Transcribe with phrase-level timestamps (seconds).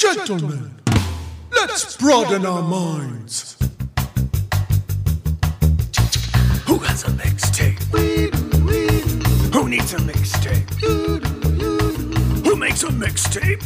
[0.00, 0.80] Gentlemen,
[1.52, 3.58] let's broaden our minds.
[6.64, 7.82] Who has a mixtape?
[9.52, 10.70] Who needs a mixtape?
[12.46, 13.62] Who makes a mixtape?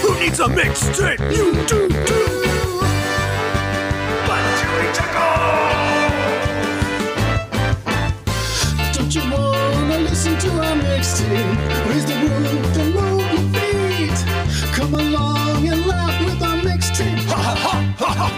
[0.00, 1.20] Who needs a mixtape?
[1.36, 2.26] You do, do.
[4.26, 4.92] But Julie
[8.94, 11.88] Don't you wanna listen to our mixtape?
[11.88, 12.45] Raise the roof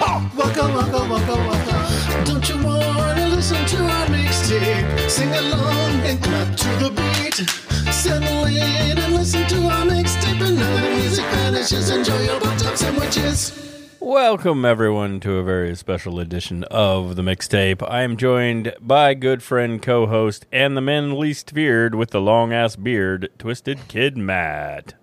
[0.01, 0.31] ha.
[0.37, 2.25] Waka waka waka waka.
[2.25, 5.11] Don't you wanna listen to our mixtape?
[5.11, 7.49] Sing along and clap to the beat.
[7.93, 10.41] Settle in and listen to our mixtape.
[10.41, 11.91] And now the music vanishes.
[11.91, 13.65] Enjoy your butt sandwiches.
[14.01, 17.87] Welcome, everyone, to a very special edition of the mixtape.
[17.87, 22.21] I am joined by good friend, co host, and the man least feared with the
[22.21, 24.95] long ass beard, Twisted Kid Matt.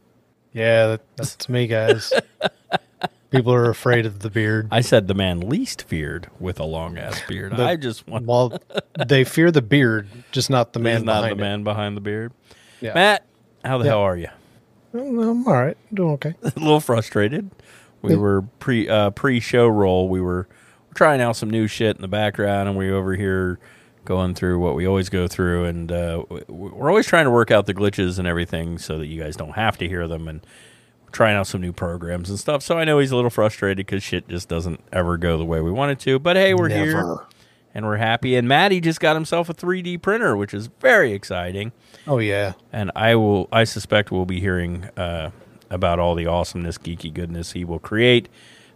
[0.53, 2.13] Yeah, that's me, guys.
[3.35, 4.67] People are afraid of the beard.
[4.71, 7.55] I said the man least feared with a long ass beard.
[7.55, 8.57] The- I just want Well,
[9.07, 12.01] they fear the beard, just not the man he's not behind the man behind the
[12.01, 12.31] beard.
[12.81, 12.93] Yeah.
[12.93, 13.25] Matt,
[13.63, 13.91] how the Yeah.
[13.91, 14.27] hell are you?
[14.93, 15.77] I'm all right.
[15.93, 16.33] Doing okay.
[16.43, 17.51] a little frustrated.
[18.01, 20.07] We were pre uh, pre show roll.
[20.07, 20.47] We were
[20.93, 23.59] trying out some new shit in the background, and we were over here
[24.05, 27.65] going through what we always go through, and uh, we're always trying to work out
[27.65, 30.45] the glitches and everything so that you guys don't have to hear them, and
[31.15, 32.61] trying out some new programs and stuff.
[32.61, 35.61] So I know he's a little frustrated because shit just doesn't ever go the way
[35.61, 36.19] we want it to.
[36.19, 37.17] But hey, we're here
[37.73, 38.35] and we're happy.
[38.35, 41.71] And Maddie just got himself a 3D printer, which is very exciting
[42.05, 42.53] Oh yeah.
[42.71, 43.47] and I will.
[43.51, 45.31] I suspect we'll be hearing uh,
[45.69, 48.27] about all the awesomeness, geeky goodness he will create.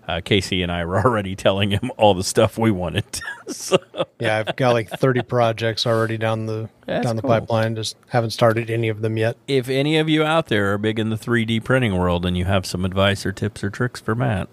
[0.09, 3.05] Uh, Casey and I were already telling him all the stuff we wanted.
[3.47, 3.77] so,
[4.19, 7.29] Yeah, I've got like 30 projects already down the That's down the cool.
[7.29, 7.75] pipeline.
[7.75, 9.37] Just haven't started any of them yet.
[9.47, 12.45] if any of you out there are big in the 3D printing world and you
[12.45, 14.49] have some advice or tips or tricks for Matt,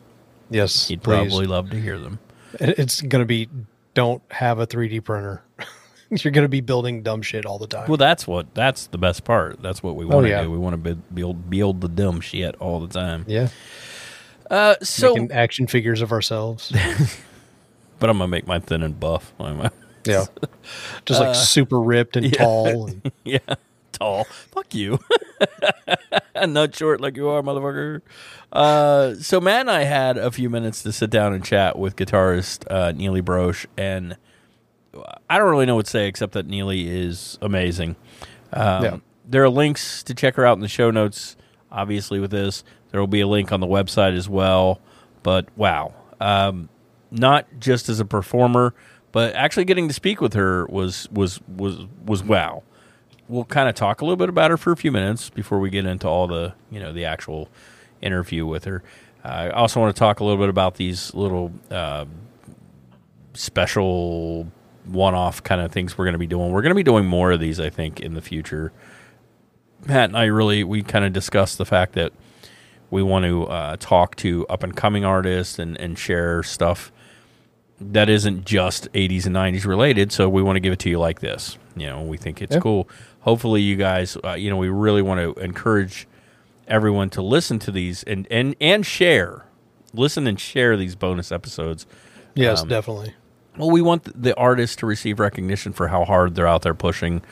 [0.50, 1.28] Yes, he'd please.
[1.28, 2.18] probably love to hear them.
[2.60, 3.48] It's going to be
[3.94, 5.42] don't have a 3D printer.
[6.10, 7.88] You're going to be building dumb shit all the time.
[7.88, 8.54] Well, that's what.
[8.54, 9.60] That's the best part.
[9.60, 10.42] That's what we want to yeah.
[10.42, 10.50] do.
[10.52, 13.24] We want to build build the dumb shit all the time.
[13.26, 13.48] yeah,
[14.50, 16.70] Uh, so, making action figures of ourselves.
[17.98, 19.32] but I'm gonna make mine thin and buff.
[19.40, 19.70] I'm
[20.04, 20.26] Yeah,
[21.04, 22.86] just like super ripped and tall.
[22.88, 23.38] And, Yeah,
[23.92, 24.24] tall.
[24.24, 24.98] Fuck you.
[26.36, 28.02] Not short like you are, motherfucker.
[28.52, 31.96] Uh, so Matt and I had a few minutes to sit down and chat with
[31.96, 34.16] guitarist uh, Nili Brosh, and
[35.28, 37.96] I don't really know what to say except that Nili is amazing.
[38.52, 38.96] Um, Yeah.
[39.28, 41.36] There are links to check her out in the show notes.
[41.70, 44.80] Obviously, with this, there will be a link on the website as well.
[45.22, 46.68] But wow, um,
[47.10, 48.74] not just as a performer,
[49.12, 52.62] but actually getting to speak with her was was was was wow
[53.28, 55.70] we'll kind of talk a little bit about her for a few minutes before we
[55.70, 57.48] get into all the you know the actual
[58.00, 58.82] interview with her.
[59.24, 62.04] I also want to talk a little bit about these little uh,
[63.34, 64.50] special
[64.84, 66.52] one-off kind of things we're going to be doing.
[66.52, 68.72] We're going to be doing more of these, I think, in the future.
[69.84, 72.12] Matt and I really we kind of discussed the fact that
[72.90, 76.92] we want to uh, talk to up and coming artists and, and share stuff
[77.80, 80.12] that isn't just 80s and 90s related.
[80.12, 81.58] So we want to give it to you like this.
[81.76, 82.60] You know, we think it's Yeah.
[82.60, 82.88] cool.
[83.20, 86.06] Hopefully, you guys, uh, you know, we really want to encourage
[86.68, 89.44] everyone to listen to these and, and, and share.
[89.92, 91.86] Listen and share these bonus episodes.
[92.34, 93.14] yes, Um, definitely.
[93.58, 97.22] Well, we want the artists to receive recognition for how hard they're out there pushing,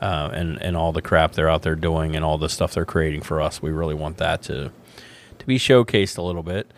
[0.00, 2.84] uh, and and all the crap they're out there doing, and all the stuff they're
[2.84, 3.60] creating for us.
[3.62, 4.72] We really want that to
[5.38, 6.70] to be showcased a little bit.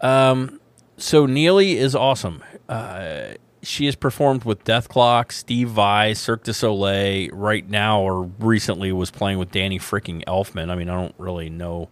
[0.00, 0.60] Um,
[0.96, 2.42] so Nili is awesome.
[2.68, 7.30] Uh, she has performed with Dethklok, Steve Vai, Cirque du Soleil.
[7.32, 10.70] Right now, or recently, was playing with Danny freaking Elfman.
[10.70, 11.88] I mean, I don't really know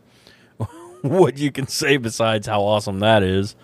[1.03, 3.56] what you can say besides how awesome that is.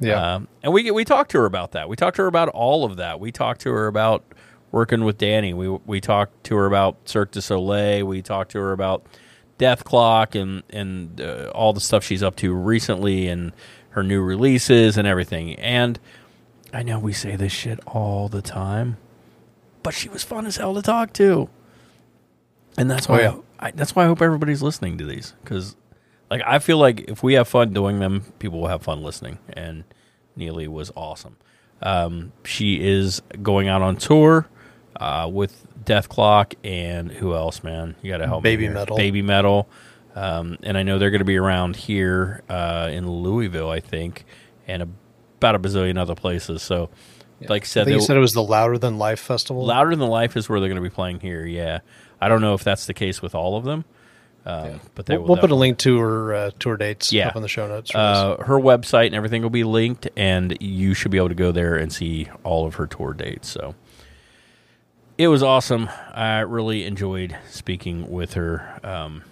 [0.00, 0.34] Yeah.
[0.34, 1.88] Um, and we we talked to her about that.
[1.88, 3.20] We talked to her about all of that.
[3.20, 4.24] We talked to her about
[4.72, 5.54] working with Danny.
[5.54, 8.04] We we talked to her about Cirque du Soleil.
[8.06, 9.04] We talked to her about
[9.58, 13.52] Dethklok and and uh, all the stuff she's up to recently and
[13.90, 15.54] her new releases and everything.
[15.56, 15.98] And
[16.72, 18.98] I know we say this shit all the time,
[19.82, 21.48] but she was fun as hell to talk to.
[22.76, 23.36] And that's Oh, why yeah.
[23.58, 25.74] I, that's why I hope everybody's listening to these because
[26.30, 29.38] like I feel like if we have fun doing them, people will have fun listening.
[29.52, 29.84] And
[30.38, 31.36] Nili was awesome.
[31.82, 34.46] Um, she is going out on tour
[34.98, 37.94] uh, with Dethklok and who else, man?
[38.02, 38.72] You got to help me Baby here.
[38.74, 38.96] Metal.
[38.98, 39.66] Babymetal.
[40.14, 44.24] Um, and I know they're going to be around here uh, in Louisville, I think,
[44.66, 44.82] and
[45.38, 46.60] about a bazillion other places.
[46.62, 46.90] So,
[47.42, 49.64] like I I said, think you they- said it was the Louder Than Life festival.
[49.64, 51.46] Louder Than Life is where they're going to be playing here.
[51.46, 51.80] Yeah,
[52.20, 53.84] I don't know if that's the case with all of them,
[54.44, 57.28] Um, But they We'll, will we'll put a link to her uh, tour dates Yeah.
[57.28, 57.92] up on the show notes.
[57.92, 58.18] for this.
[58.18, 61.52] Uh, her website and everything will be linked, and you should be able to go
[61.52, 63.48] there and see all of her tour dates.
[63.48, 63.76] So
[65.18, 65.90] it was awesome.
[66.14, 68.78] I really enjoyed speaking with her.
[68.84, 69.24] Um,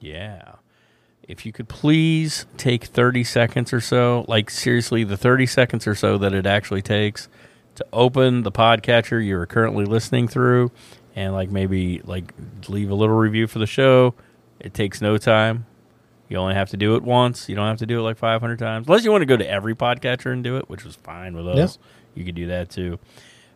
[0.00, 0.54] yeah.
[1.22, 5.94] If you could please take 30 seconds or so, like seriously, the 30 seconds or
[5.94, 7.28] so that it actually takes
[7.74, 10.72] to open the podcatcher you're currently listening through
[11.14, 12.32] and like maybe like
[12.68, 14.14] leave a little review for the show.
[14.58, 15.66] It takes no time.
[16.30, 17.48] You only have to do it once.
[17.50, 18.86] You don't have to do it like 500 times.
[18.86, 21.46] Unless you want to go to every podcatcher and do it, which was fine with
[21.46, 21.78] us.
[22.14, 22.98] You could do that too.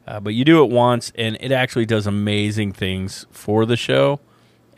[0.07, 4.19] Uh, but you do it once, and it actually does amazing things for the show,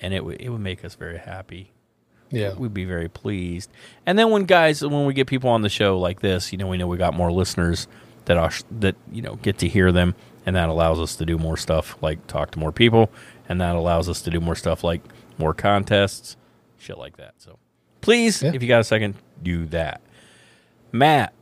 [0.00, 1.72] and it would it would make us very happy.
[2.30, 2.54] yeah.
[2.54, 3.70] We'd be very pleased.
[4.06, 6.66] And then when guys, when we get people on the show like this, you know,
[6.66, 7.86] we know we got more listeners
[8.26, 8.50] that are
[8.80, 11.96] that you know get to hear them, and that allows us to do more stuff
[12.02, 13.10] like talk to more people,
[13.48, 15.00] and that allows us to do more stuff like
[15.38, 16.36] more contests,
[16.78, 17.34] shit like that.
[17.38, 17.58] So
[18.02, 18.52] please, Yeah.
[18.54, 20.00] if you got a second, do that.
[20.92, 21.32] Matt,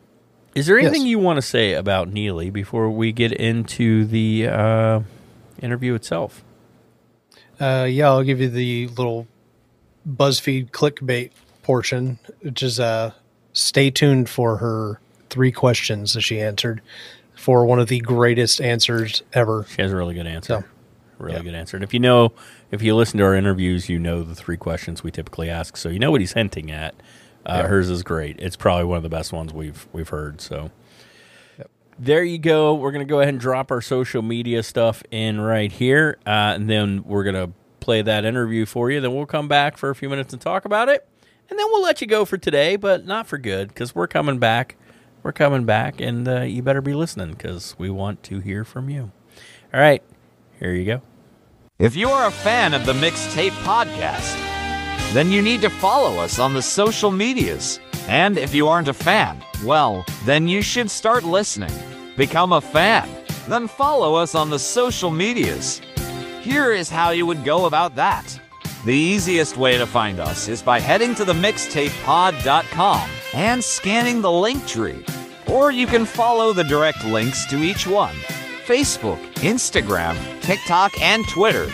[0.54, 1.10] is there anything Yes.
[1.10, 5.00] you want to say about Nili before we get into the uh,
[5.60, 6.44] interview itself?
[7.60, 9.26] Uh, yeah, I'll give you the little
[10.08, 11.31] BuzzFeed clickbait
[11.62, 13.12] portion, which is uh,
[13.52, 15.00] stay tuned for her
[15.31, 16.82] three questions that she answered
[17.34, 19.64] for one of the greatest answers ever.
[19.69, 20.62] She has a really good answer.
[20.62, 20.64] So,
[21.19, 21.43] really yeah.
[21.43, 21.76] good answer.
[21.76, 22.32] And if you know,
[22.70, 25.88] if you listen to our interviews, you know the three questions we typically ask, so
[25.88, 26.94] you know what he's hinting at.
[27.44, 27.67] Uh, Yeah.
[27.69, 28.37] Hers is great.
[28.39, 30.41] It's probably one of the best ones we've we've heard.
[30.41, 30.71] So
[31.99, 32.75] there you go.
[32.75, 36.69] We're gonna go ahead and drop our social media stuff in right here, uh, and
[36.69, 37.50] then we're gonna
[37.81, 39.00] play that interview for you.
[39.00, 41.06] Then we'll come back for a few minutes and talk about it,
[41.50, 44.38] and then we'll let you go for today, but not for good because we're coming
[44.38, 44.77] back.
[45.23, 48.88] We're coming back, and uh, you better be listening because we want to hear from
[48.91, 49.12] you.
[49.73, 50.03] All right,
[50.59, 51.03] here you go.
[51.79, 54.37] If you are a fan of the Mixtape Podcast,
[55.12, 57.81] then you need to follow us on the social medias.
[58.09, 61.73] And if you aren't a fan, well, then you should start listening.
[62.17, 63.09] Become a fan,
[63.49, 65.81] then follow us on the social medias.
[66.41, 68.41] Here is how you would go about that.
[68.85, 74.32] The easiest way to find us is by heading to the mixtapepod.com and scanning the
[74.32, 75.05] link tree.
[75.47, 78.17] Or you can follow the direct links to each one
[78.67, 81.69] Facebook, Instagram, TikTok, and Twitter.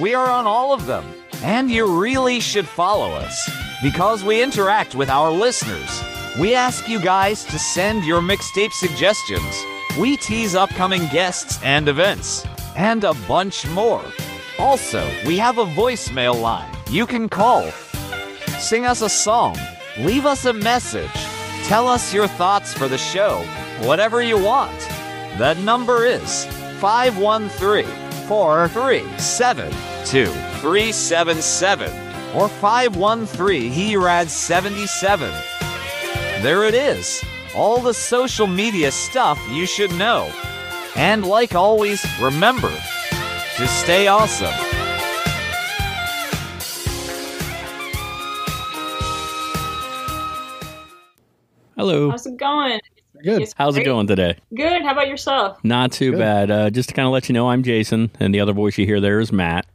[0.00, 1.04] We are on all of them,
[1.42, 3.50] and you really should follow us
[3.82, 6.02] because we interact with our listeners.
[6.38, 9.64] We ask you guys to send your mixtape suggestions.
[9.98, 12.46] We tease upcoming guests and events,
[12.76, 14.04] and a bunch more.
[14.58, 17.70] Also, we have a voicemail line you can call.
[18.58, 19.56] Sing us a song,
[19.98, 21.10] leave us a message,
[21.64, 23.38] tell us your thoughts for the show,
[23.82, 24.78] whatever you want.
[25.38, 26.44] That number is
[26.80, 27.86] 513
[28.26, 31.90] 437 2377
[32.34, 35.30] or 513 He HERAD 77.
[36.42, 37.22] There it is.
[37.54, 40.30] All the social media stuff you should know.
[40.96, 44.54] And like always, remember to stay awesome.
[51.76, 52.10] Hello.
[52.10, 52.80] How's it going?
[53.22, 53.42] Good.
[53.42, 54.36] It's How's it going today?
[54.54, 54.82] Good.
[54.82, 55.62] How about yourself?
[55.64, 56.18] Not too Good.
[56.18, 56.50] bad.
[56.50, 58.86] Uh, just to kind of let you know, I'm Jason, and the other voice you
[58.86, 59.66] hear there is Matt.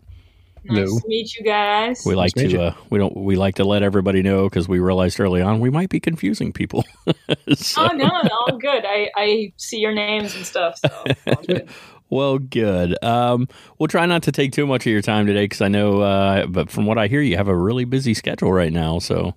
[0.67, 0.99] Nice Hello.
[0.99, 2.03] to meet you guys.
[2.05, 4.79] We like to to uh, we don't we like to let everybody know because we
[4.79, 6.83] realized early on we might be confusing people.
[7.55, 8.83] So- Oh no, no, all good.
[8.85, 10.79] I, I see your names and stuff.
[10.79, 10.89] So
[11.27, 11.69] all good.
[12.09, 13.03] Well, good.
[13.03, 16.01] Um, we'll try not to take too much of your time today because I know,
[16.01, 18.99] uh, but from what I hear, you have a really busy schedule right now.
[18.99, 19.33] So,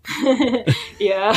[0.99, 1.35] yeah.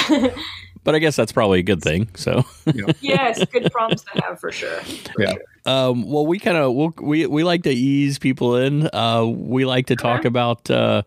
[0.83, 2.09] But I guess that's probably a good thing.
[2.15, 2.85] So, yeah.
[3.01, 4.81] yes, good problems to have for sure.
[4.81, 5.33] For Yeah.
[5.33, 5.41] sure.
[5.65, 8.89] um, well, we kind of we'll, we we like to ease people in.
[8.93, 10.27] Uh, we like to talk Okay.
[10.27, 11.03] about uh,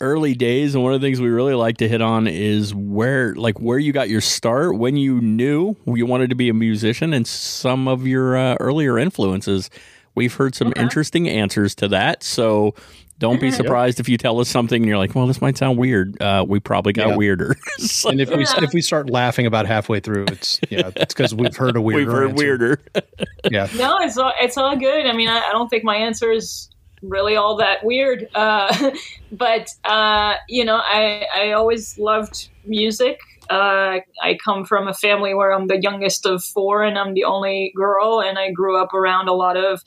[0.00, 3.34] early days, and one of the things we really like to hit on is where
[3.34, 7.12] like where you got your start, when you knew you wanted to be a musician,
[7.14, 9.70] and some of your uh, earlier influences.
[10.14, 10.80] We've heard some Okay.
[10.80, 12.74] interesting answers to that, so.
[13.18, 15.78] Don't be surprised if you tell us something and you're like, "Well, this might sound
[15.78, 17.16] weird." Uh, we probably got Yeah.
[17.16, 17.56] weirder.
[17.78, 21.34] So And if we if we start laughing about halfway through, it's yeah, it's because
[21.34, 22.04] we've heard a weirder.
[22.04, 22.44] we've heard answer.
[22.44, 22.80] weirder.
[23.50, 25.06] Yeah, No, it's all it's all good.
[25.06, 26.68] I mean, I, I don't think my answer is
[27.02, 28.28] really all that weird.
[28.34, 28.90] Uh,
[29.32, 33.18] but uh, you know, I I always loved music.
[33.48, 37.24] Uh, I come from a family where I'm the youngest of four, and I'm the
[37.24, 39.82] only girl, and I grew up around a lot of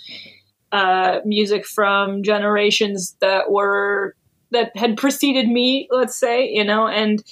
[0.72, 4.16] uh, music from generations that were
[4.52, 5.88] that had preceded me.
[5.92, 7.24] Let's say, you know, and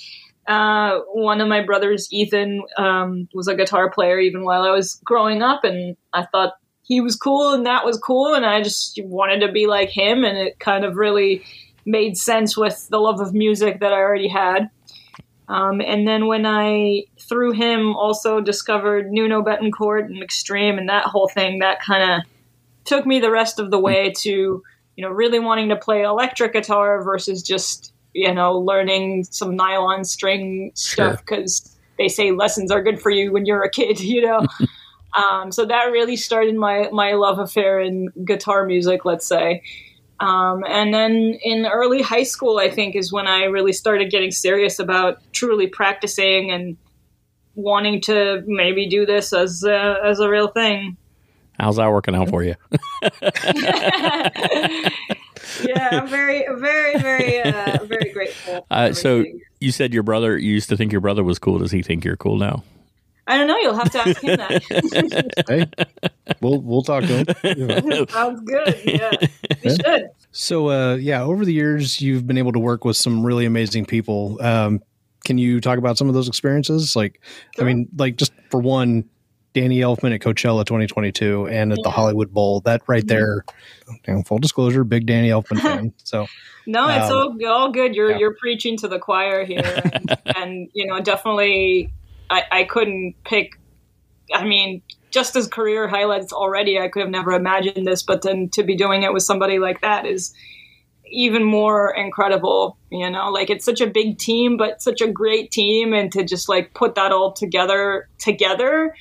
[0.48, 5.00] uh, one of my brothers, Ethan, um, was a guitar player even while I was
[5.03, 6.53] growing up, and I thought
[6.84, 10.24] he was cool and that was cool, and I just wanted to be like him,
[10.24, 11.44] and it kind of really
[11.86, 14.70] made sense with the love of music that I already had.
[15.50, 21.06] Um, and then when I, through him, also discovered Nuno Bettencourt and Extreme and that
[21.06, 22.22] whole thing, that kind of
[22.88, 24.63] took me the rest of the way to,
[24.96, 30.03] you know, really wanting to play electric guitar versus just, you know, learning some nylon
[30.03, 34.22] string stuff because they say lessons are good for you when you're a kid, you
[34.22, 34.46] know.
[35.15, 39.62] um, so that really started my my love affair in guitar music, let's say.
[40.20, 44.32] Um, and then in early high school, I think is when I really started getting
[44.32, 46.75] serious about truly practicing and
[47.53, 50.98] wanting to maybe do this as a, as a real thing.
[51.60, 52.56] How's that working out for you?
[55.64, 58.68] yeah, I'm very, very, very, uh, very grateful.
[58.70, 59.24] Uh, so
[59.60, 61.58] you said your brother you used to think your brother was cool.
[61.60, 62.64] Does he think you're cool now?
[63.28, 63.58] I don't know.
[63.58, 65.44] You'll have to ask him that.
[65.48, 65.66] hey,
[66.42, 67.26] we'll we'll talk to him.
[67.58, 68.06] You.
[68.10, 68.82] Sounds good.
[68.86, 69.12] Yeah,
[69.64, 70.10] you should.
[70.32, 73.86] So, uh, yeah, over the years, you've been able to work with some really amazing
[73.86, 74.42] people.
[74.42, 74.82] Um,
[75.26, 76.96] can you talk about some of those experiences?
[76.96, 77.22] Like,
[77.60, 79.10] I mean, like just for one,
[79.54, 82.62] Danny Elfman at Coachella 2022 and at the Hollywood Bowl.
[82.62, 83.44] That right there,
[84.08, 85.94] you know, full disclosure, big Danny Elfman fan.
[86.04, 86.27] So,
[86.66, 87.96] No, it's Um, all all good.
[87.96, 88.18] You're yeah.
[88.18, 91.92] you're preaching to the choir here, and, and you know definitely,
[92.30, 93.60] I, I couldn't pick.
[94.34, 98.50] I mean, just as career highlights already, I could have never imagined this, but then
[98.50, 100.34] to be doing it with somebody like that is
[101.10, 102.77] even more incredible.
[102.92, 106.24] You know, like it's such a big team, but such a great team, and to
[106.24, 108.94] just like put that all together together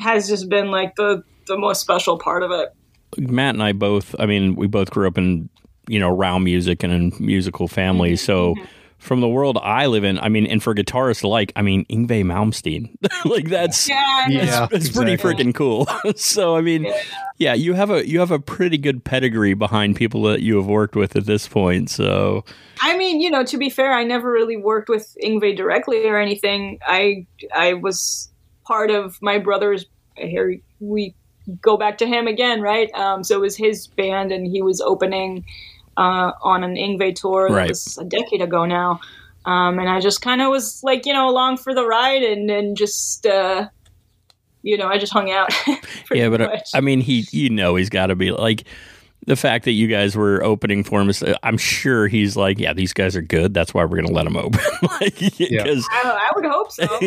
[0.00, 2.74] has just been like the the most special part of it.
[3.18, 5.48] Matt and I both, I mean, we both grew up in,
[5.88, 8.22] you know, around music and in musical families.
[8.22, 8.64] So mm-hmm.
[8.98, 12.24] from the world I live in, I mean, and for guitarists alike, I mean, Yngwie
[12.24, 14.42] Malmsteen, like that's, Yeah, I know.
[14.42, 14.68] Yeah.
[14.70, 15.44] it's pretty exactly.
[15.44, 15.88] freaking cool.
[16.14, 16.86] so, I mean,
[17.38, 20.66] yeah, you have a, you have a pretty good pedigree behind people that you have
[20.66, 21.90] worked with at this point.
[21.90, 22.44] So
[22.80, 26.18] I mean, you know, to be fair, I never really worked with Yngwie directly or
[26.18, 26.78] anything.
[26.86, 28.29] I I was
[28.70, 29.84] part of my brother's.
[30.16, 31.14] Here we
[31.60, 32.92] go back to him again, right?
[32.94, 35.44] Um, so it was his band, and he was opening
[35.96, 37.68] uh, on an Yngwie tour that Right.
[37.68, 39.00] was a decade ago now.
[39.44, 42.50] Um, and I just kind of was like, you know, along for the ride, and
[42.50, 43.26] and just.
[43.26, 43.68] Uh,
[44.62, 45.48] you know, I just hung out.
[46.12, 46.68] yeah, but uh, much.
[46.74, 48.64] I mean, he, you know, he's got to be like
[49.26, 51.10] the fact that you guys were opening for him.
[51.10, 53.52] is- uh, I'm sure he's like, yeah, these guys are good.
[53.54, 54.60] That's why we're going to let them open.
[55.00, 56.86] like, because I, I would hope so.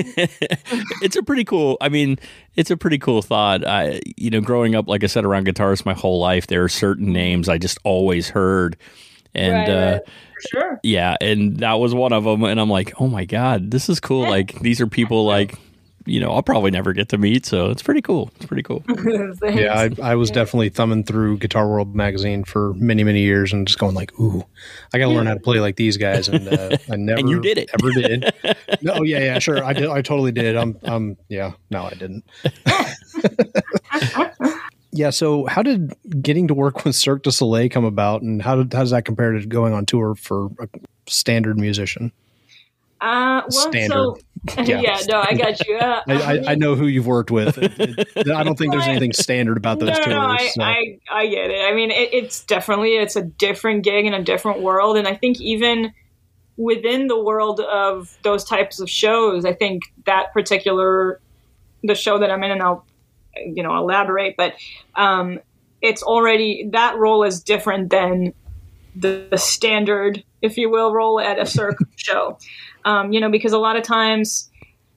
[1.01, 1.77] it's a pretty cool.
[1.81, 2.19] I mean,
[2.55, 3.65] it's a pretty cool thought.
[3.65, 6.69] I, you know, growing up, like I said, around guitarists my whole life, there are
[6.69, 8.77] certain names I just always heard,
[9.33, 10.01] and Right, uh, right.
[10.51, 10.79] Sure.
[10.83, 12.43] yeah, and that was one of them.
[12.43, 14.21] And I'm like, oh my god, this is cool.
[14.21, 15.55] Like these are people like,
[16.05, 17.45] you know, I'll probably never get to meet.
[17.45, 18.31] So it's pretty cool.
[18.35, 18.83] It's pretty cool.
[19.43, 23.67] yeah, I, I was definitely thumbing through Guitar World magazine for many, many years and
[23.67, 24.43] just going like, ooh,
[24.93, 26.27] I got to learn how to play like these guys.
[26.27, 27.69] And uh, I never, and you did it.
[27.73, 28.33] ever did.
[28.81, 29.63] No, yeah, yeah, sure.
[29.63, 29.87] I did.
[29.87, 30.57] I totally did.
[30.57, 32.25] I'm, um, yeah, no, I didn't.
[34.91, 35.09] yeah.
[35.09, 38.73] So how did getting to work with Cirque du Soleil come about and how did,
[38.73, 40.67] how does that compare to going on tour for a
[41.07, 42.11] standard musician?
[43.03, 43.89] Uh, well, Standard.
[43.93, 44.17] so
[44.63, 44.81] Yeah.
[44.81, 44.99] yeah.
[45.09, 45.77] no, I got you.
[45.77, 47.57] Uh, I, I, I know who you've worked with.
[47.57, 50.07] It- it- I don't think there's anything standard about those no, tours.
[50.09, 50.61] no, I, so.
[50.63, 51.61] I, I get it.
[51.65, 55.15] I mean, it, it's definitely it's a different gig in a different world, and I
[55.15, 55.93] think even
[56.57, 61.19] within the world of those types of shows, I think that particular
[61.83, 62.85] the show that I'm in, and I'll
[63.35, 64.53] you know elaborate, but
[64.95, 65.39] um,
[65.81, 68.33] it's already that role is different than
[68.95, 72.37] the, the standard, if you will, role at a Cirque show.
[72.85, 74.49] Um, you know, because a lot of times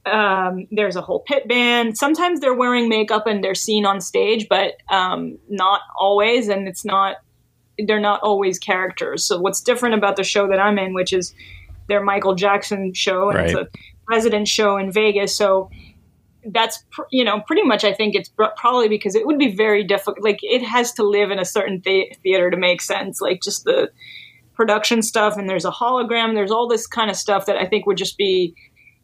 [0.04, 1.96] um, there's a whole pit band.
[1.98, 6.84] Sometimes they're wearing makeup and they're seen on stage, but um, not always, and it's
[6.84, 7.16] not.
[7.78, 9.24] They're not always characters.
[9.26, 11.34] So what's different about the show that I'm in, which is
[11.88, 13.66] their Michael Jackson show, and it's Right.
[13.66, 13.68] a
[14.08, 15.36] resident show in Vegas.
[15.36, 15.70] So
[16.48, 17.84] that's pr- you know pretty much.
[17.84, 20.22] I think it's pr- probably because it would be very difficult.
[20.22, 23.20] Like it has to live in a certain the- theater to make sense.
[23.20, 23.90] Like just the
[24.56, 26.34] production stuff, and there's a hologram.
[26.34, 28.54] There's all this kind of stuff that I think would just be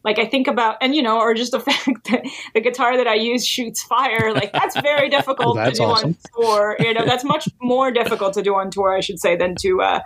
[0.03, 3.07] like I think about, and you know, or just the fact that the guitar that
[3.07, 4.33] I use shoots fire.
[4.33, 6.09] Like that's very difficult That's to do awesome.
[6.09, 6.75] on tour.
[6.79, 9.81] You know, that's much more difficult to do on tour, I should say, than to
[9.81, 9.99] uh,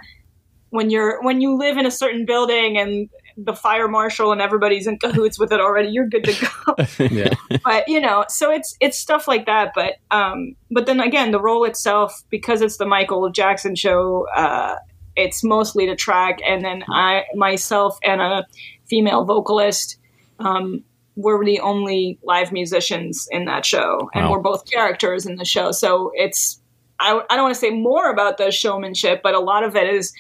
[0.69, 4.87] when you're when you live in a certain building and the fire marshal and everybody's
[4.87, 5.89] in cahoots with it already.
[5.89, 6.57] You're good to go
[6.99, 7.33] yeah.
[7.63, 11.39] but you know so it's it's stuff like that but um but then again the
[11.39, 14.75] role itself because it's the michael jackson show uh
[15.17, 18.45] it's mostly the track and then i myself and a
[18.85, 19.97] female vocalist
[20.39, 20.83] um
[21.15, 24.31] we're the only live musicians in that show and Wow.
[24.33, 26.61] we're both characters in the show so it's
[26.99, 29.93] i, I don't want to say more about the showmanship but a lot of it
[29.93, 30.13] is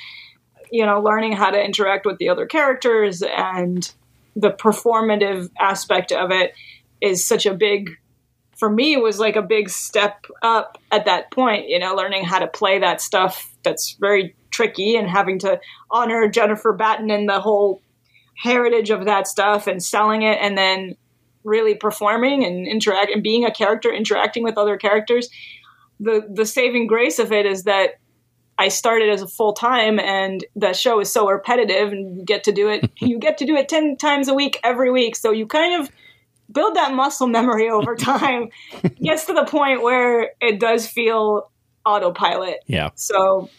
[0.69, 3.89] you know, learning how to interact with the other characters and
[4.35, 6.53] the performative aspect of it
[6.99, 7.89] is such a big
[8.57, 12.25] for me it was like a big step up at that point you know learning
[12.25, 15.59] how to play that stuff that's very tricky and having to
[15.91, 17.81] honor jennifer batten and the whole
[18.37, 20.95] heritage of that stuff and selling it and then
[21.43, 25.29] really performing and interact and being a character interacting with other characters.
[25.99, 27.95] The the saving grace of it is that
[28.59, 32.43] I started as a full time and the show is so repetitive and you get
[32.45, 35.15] to do it you get to do it 10 times a week every week.
[35.15, 35.89] So you kind of
[36.51, 38.49] build that muscle memory over time.
[39.01, 41.51] Gets to the point where it does feel
[41.85, 42.57] autopilot.
[42.67, 42.89] Yeah.
[42.95, 43.49] so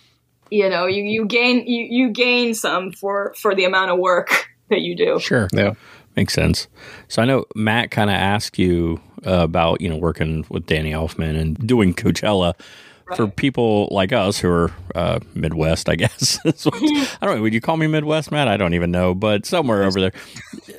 [0.51, 4.49] you know you, you gain you, you gain some for for the amount of work
[4.71, 5.49] that you do Sure.
[5.53, 5.75] Yeah.
[6.17, 6.67] Makes sense.
[7.07, 10.91] So I know Matt kind of asked you uh, about you know working with Danny
[10.91, 12.55] Elfman and doing Coachella.
[13.17, 16.39] For people like us who are uh, Midwest, I guess.
[16.45, 16.51] I
[17.23, 17.43] don't know.
[17.43, 18.49] Would you call me Midwest, Matt?
[18.49, 20.13] I don't even know, but somewhere over there.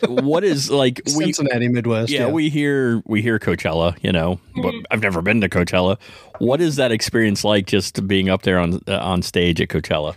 [0.08, 1.26] What is like we?
[1.26, 2.12] Cincinnati Midwest.
[2.12, 3.98] Yeah, we hear we hear Coachella.
[4.04, 5.98] You know, but I've never been to Coachella.
[6.38, 7.66] What is that experience like?
[7.66, 10.16] Just being up there on uh, on stage at Coachella?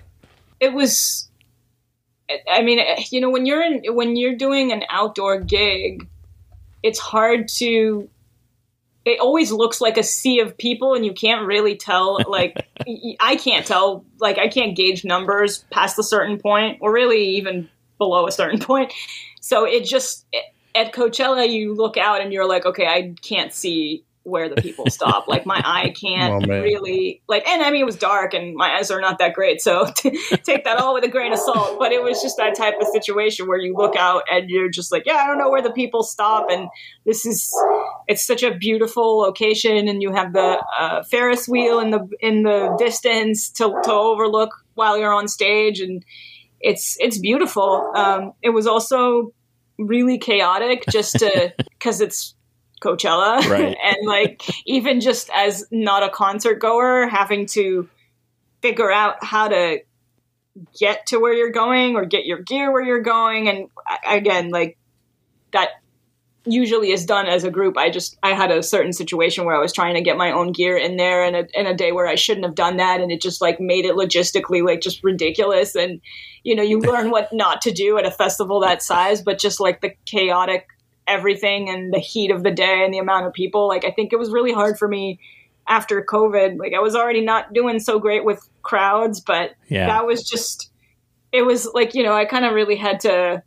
[0.63, 1.29] it was
[2.51, 2.79] i mean
[3.11, 6.09] you know when you're in when you're doing an outdoor gig
[6.83, 8.09] it's hard to
[9.05, 12.57] it always looks like a sea of people and you can't really tell like
[13.21, 17.69] i can't tell like i can't gauge numbers past a certain point or really even
[18.03, 18.93] below a certain point.
[19.41, 20.27] So it just
[20.75, 24.87] at coachella you look out and you're like okay i can't see where the people
[24.89, 25.29] stop.
[25.29, 28.77] Like my eye can't Oh, really like and i mean it was dark and my
[28.77, 29.87] eyes are not that great so
[30.45, 31.79] take that all with a grain of salt.
[31.79, 34.93] But it was just that type of situation where you look out and you're just
[34.93, 36.69] like yeah i don't know where the people stop and
[37.05, 37.53] this is
[38.09, 42.43] it's such a beautiful location and you have the uh, ferris wheel in the in
[42.43, 46.05] the distance to, to overlook while you're on stage and
[46.63, 47.91] it's it's beautiful.
[47.95, 49.33] Um, it was also
[49.79, 52.35] really chaotic just to because it's
[52.83, 53.47] Coachella.
[53.49, 53.77] Right.
[53.83, 57.89] and like even just as not a concert goer having to
[58.61, 59.81] figure out how to
[60.79, 63.49] get to where you're going or get your gear where you're going.
[63.49, 63.69] And
[64.07, 64.77] again like
[65.53, 65.71] that
[66.45, 67.79] usually is done as a group.
[67.79, 70.53] I just i had a certain situation where i was trying to get my own
[70.53, 73.01] gear in there in a, in a day where i shouldn't have done that.
[73.01, 75.75] And it just like made it logistically like just ridiculous.
[75.75, 76.01] And
[76.45, 79.61] you know you learn what not to do at a festival that size but just
[79.61, 80.67] like the chaotic
[81.13, 84.13] everything and the heat of the day and the amount of people like i think
[84.13, 85.19] it was really hard for me
[85.69, 89.87] after covid like i was already not doing so great with crowds but Yeah.
[89.87, 90.71] that was just
[91.33, 93.43] it was like you know i kind of really had to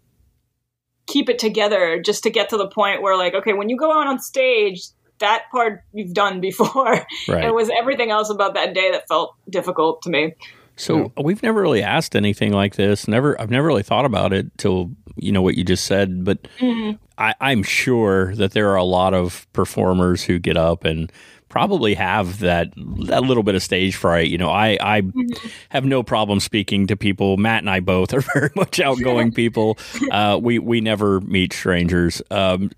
[1.08, 3.92] keep it together just to get to the point where like okay when you go
[3.92, 4.82] out on stage
[5.20, 7.46] that part you've done before Right.
[7.46, 10.34] it was everything else about that day that felt difficult to me
[10.78, 13.08] So we've never really asked anything like this.
[13.08, 16.26] Never, I've never really thought about it till you know what you just said.
[16.26, 16.98] But mm-hmm.
[17.18, 21.12] I, I'm sure that there are a lot of performers who get up and
[21.50, 22.74] probably have that
[23.06, 24.30] that little bit of stage fright.
[24.30, 25.04] You know, I I
[25.70, 27.38] have no problem speaking to people.
[27.38, 29.78] Matt and I both are very much outgoing people.
[30.12, 32.22] Uh, we we never meet strangers.
[32.30, 32.72] Um,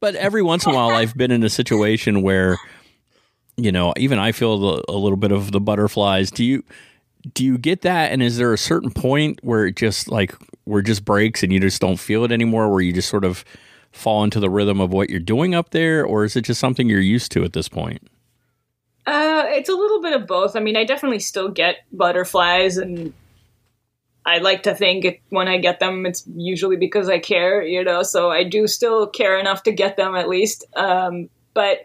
[0.00, 2.58] but every once in a while, I've been in a situation where
[3.56, 6.30] you know, even I feel the, a little bit of the butterflies.
[6.30, 6.64] Do you
[7.34, 8.12] do you get that?
[8.12, 11.52] And is there a certain point where it just like where it just breaks and
[11.52, 13.44] you just don't feel it anymore, where you just sort of
[13.92, 16.88] fall into the rhythm of what you're doing up there, or is it just something
[16.88, 18.02] you're used to at this point?
[19.06, 20.56] Uh, it's a little bit of both.
[20.56, 23.12] I mean, I definitely still get butterflies, and
[24.24, 27.82] I like to think it, when I get them, it's usually because I care, you
[27.84, 28.02] know.
[28.02, 30.64] So I do still care enough to get them at least.
[30.76, 31.80] Um, but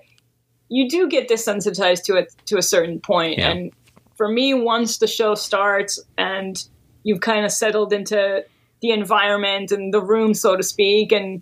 [0.70, 3.50] you do get desensitized to it to a certain point, Yeah.
[3.52, 3.72] and
[4.16, 6.64] for me, once the show starts and
[7.04, 8.44] you've kind of settled into
[8.82, 11.42] the environment and the room, so to speak, and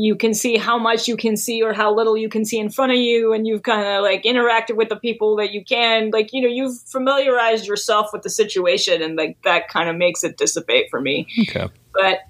[0.00, 2.70] you can see how much you can see or how little you can see in
[2.70, 6.10] front of you and you've kind of like interacted with the people that you can.
[6.12, 10.22] Like you know you've familiarized yourself with the situation and like that kind of makes
[10.22, 11.26] it dissipate for me.
[11.40, 11.66] Okay.
[11.92, 12.20] but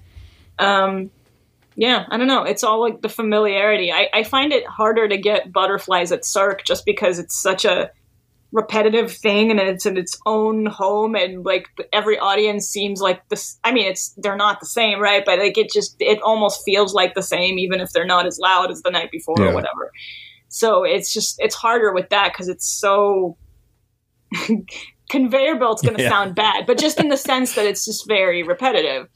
[0.57, 1.11] um
[1.75, 2.41] yeah i don't know.
[2.41, 3.91] It's all like the familiarity.
[3.91, 7.91] I, I find it harder to get butterflies at cirque just because it's such a
[8.51, 13.59] repetitive thing and it's in its own home and like every audience seems like this
[13.63, 16.93] i mean it's they're not the same right but like it just it almost feels
[16.95, 19.49] like the same even if they're not as loud as the night before Yeah.
[19.51, 19.91] or whatever
[20.47, 23.37] so it's just it's harder with that because it's so
[25.09, 26.09] conveyor belt's going to Yeah.
[26.09, 29.07] sound bad but just in the sense that it's just very repetitive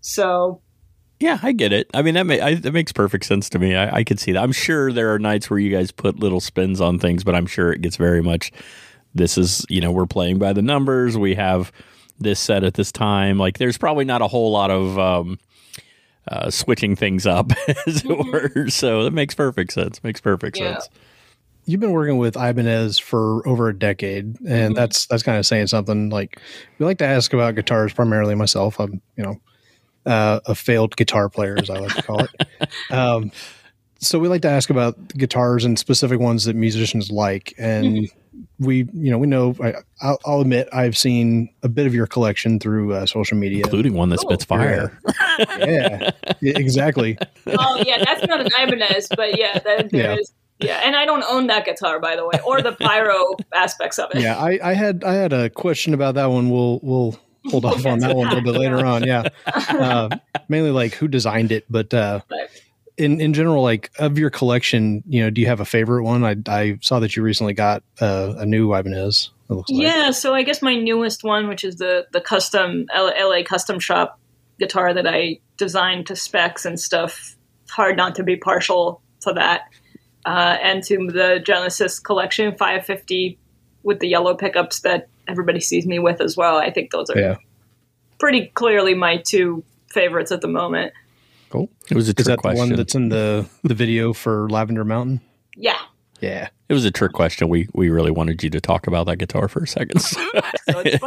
[0.00, 0.62] so
[1.20, 1.88] Yeah, I get it.
[1.94, 3.76] I mean, that, ma- I, that makes perfect sense to me.
[3.76, 4.42] I, I could see that.
[4.42, 7.46] I'm sure there are nights where you guys put little spins on things, but I'm
[7.46, 8.50] sure it gets very much.
[9.14, 11.16] This is, you know, we're playing by the numbers.
[11.18, 11.70] We have,
[12.22, 13.38] this set at this time.
[13.38, 15.38] Like, there's probably not a whole lot of um,
[16.28, 17.50] uh, switching things up,
[17.86, 18.68] as it were.
[18.68, 20.02] So that makes perfect sense.
[20.04, 20.74] Makes perfect Yeah.
[20.74, 20.90] sense.
[21.66, 25.68] You've been working with Ibanez for over a decade, and that's that's kind of saying
[25.68, 26.08] something.
[26.10, 26.40] Like
[26.78, 28.34] we like to ask about guitars primarily.
[28.34, 29.40] Myself, I'm you know
[30.10, 32.30] uh, a failed guitar player, as I like to call it.
[32.90, 33.30] Um,
[34.02, 38.08] so we like to ask about guitars and specific ones that musicians like, and
[38.58, 39.54] we you know we know.
[39.62, 43.64] I, I'll, I'll admit I've seen a bit of your collection through uh, social media.
[43.64, 44.98] Including one that spits fire.
[45.58, 47.18] yeah, Yeah, exactly.
[47.46, 50.16] oh yeah, that's not an Ibanez, but yeah, that, there Yeah.
[50.16, 53.98] is- Yeah, and I don't own that guitar, by the way, or the pyro aspects
[53.98, 54.22] of it.
[54.22, 56.48] Yeah, I, I had I had a question about that one.
[56.50, 59.04] We'll we'll hold off on that one a little bit later on.
[59.04, 60.08] Yeah, uh,
[60.48, 62.20] mainly like who designed it, but uh,
[62.96, 66.24] in in general, like of your collection, you know, do you have a favorite one?
[66.24, 69.30] I I saw that you recently got uh, a new Ibanez.
[69.48, 69.82] It looks like.
[69.82, 74.20] Yeah, so I guess my newest one, which is the the custom LA custom shop
[74.58, 77.36] guitar that I designed to specs and stuff.
[77.70, 79.62] Hard not to be partial to that,
[80.26, 83.38] uh, and to the Genesis collection 550
[83.82, 86.56] with the yellow pickups that everybody sees me with as well.
[86.56, 87.36] I think those are Yeah.
[88.18, 90.92] pretty clearly my two favorites at the moment.
[91.50, 91.68] Cool.
[91.90, 94.84] It was a Is trick that the one that's in the the video for Lavender
[94.84, 95.20] Mountain?
[95.56, 95.78] Yeah,
[96.20, 96.48] Yeah.
[96.68, 97.48] it was a trick question.
[97.48, 100.00] We we really wanted you to talk about that guitar for a second.
[100.00, 100.20] so
[100.84, 100.98] it's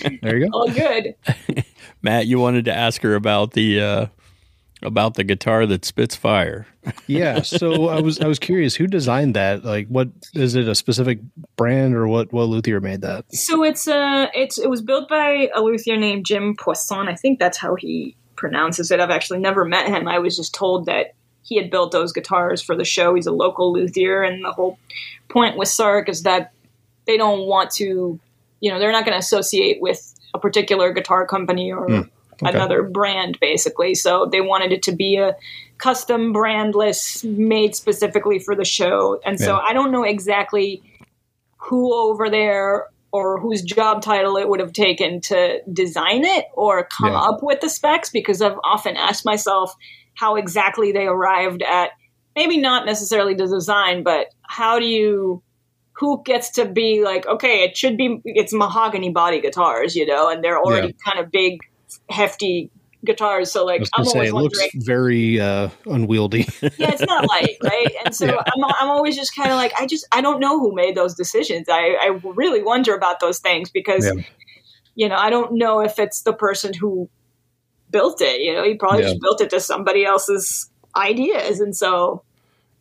[0.00, 0.18] fun.
[0.22, 0.58] There you go.
[0.58, 1.14] All good.
[2.02, 4.06] Matt, you wanted to ask her about the uh,
[4.82, 6.66] about the guitar that spits fire.
[7.06, 7.42] Yeah.
[7.42, 9.64] So I was I was curious who designed that.
[9.64, 10.68] Like, what is it?
[10.68, 11.20] A specific
[11.56, 12.32] brand or what?
[12.32, 13.24] What luthier made that?
[13.34, 17.08] So it's uh it's it was built by a luthier named Jim Poisson.
[17.08, 19.00] I think that's how he pronounces it.
[19.00, 20.08] I've actually never met him.
[20.08, 21.14] I was just told that
[21.44, 23.14] he had built those guitars for the show.
[23.14, 24.78] He's a local luthier, and the whole
[25.28, 26.52] point with Cirque is that
[27.06, 28.18] they don't want to,
[28.60, 32.08] you know, they're not going to associate with a particular guitar company or
[32.48, 32.56] okay.
[32.56, 33.94] another brand, basically.
[33.94, 35.36] So they wanted it to be a
[35.78, 39.20] custom brandless, made specifically for the show.
[39.24, 39.64] And so Yeah.
[39.66, 40.82] I don't know exactly
[41.56, 46.84] who over there or whose job title it would have taken to design it or
[46.84, 47.20] come Yeah.
[47.20, 49.74] up with the specs because I've often asked myself
[50.14, 51.90] how exactly they arrived at
[52.34, 55.42] maybe not necessarily the design, but how do you
[55.94, 60.28] who gets to be like, okay, it should be it's mahogany body guitars, you know,
[60.30, 61.60] and they're already kind of big,
[62.08, 62.70] hefty
[63.04, 63.50] guitars.
[63.50, 66.46] So like I'm say always it looks wondering very uh, unwieldy.
[66.62, 67.88] yeah, it's not light, right?
[68.04, 68.42] And so Yeah.
[68.46, 71.14] I'm, I'm always just kind of like, I just, I don't know who made those
[71.14, 71.68] decisions.
[71.68, 74.22] I, I really wonder about those things because, Yeah.
[74.94, 77.08] you know, I don't know if it's the person who
[77.90, 78.40] built it.
[78.40, 79.08] You know, he probably Yeah.
[79.10, 81.58] just built it to somebody else's ideas.
[81.58, 82.22] And so,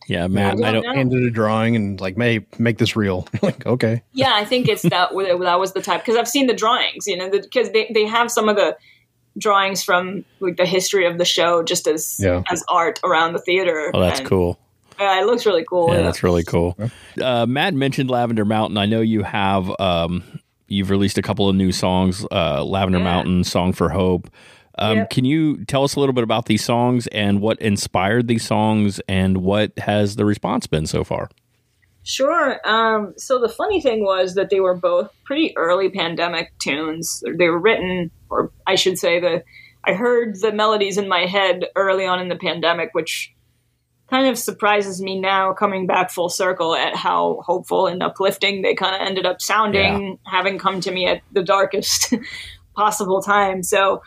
[0.08, 0.64] Yeah, Matt.
[0.64, 0.96] I I don't don't.
[0.96, 3.28] Handed a drawing and like, may make this real.
[3.42, 4.04] like, okay.
[4.14, 7.18] yeah, I think it's that, that was the type because I've seen the drawings, you
[7.18, 8.78] know, because they, they have some of the
[9.38, 12.44] drawings from like the history of the show just as, Yeah.
[12.50, 13.92] as art around the theater.
[13.94, 14.60] Oh, that's And, cool.
[15.00, 15.94] Yeah, it looks really cool.
[15.94, 16.78] Yeah, that's really cool.
[17.20, 18.78] Uh, Matt mentioned Lavender Mountain.
[18.78, 19.72] I know you have.
[19.80, 20.24] Um,
[20.68, 22.26] you've released a couple of new songs.
[22.32, 23.04] Uh, Lavender Yeah.
[23.06, 24.30] Mountain, Song for Hope.
[24.78, 25.10] Um, Yep.
[25.10, 29.02] Can you tell us a little bit about these songs and what inspired these songs
[29.08, 31.30] and what has the response been so far?
[32.04, 32.60] Sure.
[32.68, 37.24] Um, so the funny thing was that they were both pretty early pandemic tunes.
[37.38, 39.44] They were written, or I should say, the
[39.84, 43.34] I heard the melodies in my head early on in the pandemic, which
[44.10, 48.76] kind of surprises me now, coming back full circle at how hopeful and uplifting they
[48.76, 52.14] kind of ended up sounding, having come to me at the darkest
[52.76, 53.64] possible time.
[53.64, 54.02] So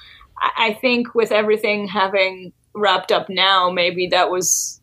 [0.57, 4.81] I think with everything having wrapped up now, maybe that was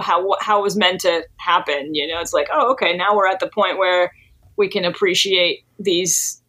[0.00, 1.94] how how it was meant to happen.
[1.94, 4.12] You know, it's like, oh, okay, now we're at the point where
[4.56, 6.40] we can appreciate these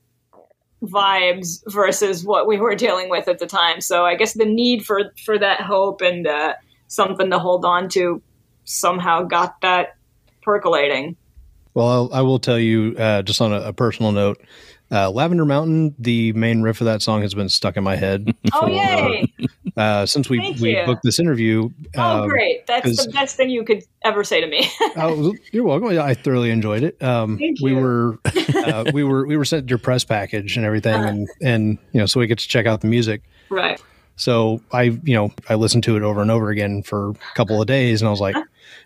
[0.84, 3.82] vibes versus what we were dealing with at the time.
[3.82, 6.54] So I guess the need for for that hope and uh,
[6.88, 8.22] something to hold on to
[8.66, 9.96] somehow got that
[10.42, 11.16] percolating.
[11.74, 14.42] Well, I'll, I will tell you, uh, just on a, a personal note,
[14.92, 18.36] uh, Lavender Mountain, the main riff of that song has been stuck in my head
[18.54, 19.32] Oh for, yay!
[19.78, 20.86] uh, since we, Thank we you.
[20.86, 21.70] booked this interview.
[21.98, 22.66] oh, Um, great!
[22.68, 24.70] That's the best thing you could ever say to me.
[24.98, 25.90] oh, you're welcome.
[26.00, 27.02] I thoroughly enjoyed it.
[27.04, 27.78] Um, Thank we you.
[27.78, 28.20] were
[28.56, 31.08] uh, we were we were sent your press package and everything, Uh-huh.
[31.08, 33.22] and and you know, so we get to check out the music.
[33.50, 33.82] right.
[34.18, 37.60] So I, you know, I listened to it over and over again for a couple
[37.62, 38.36] of days, and I was like,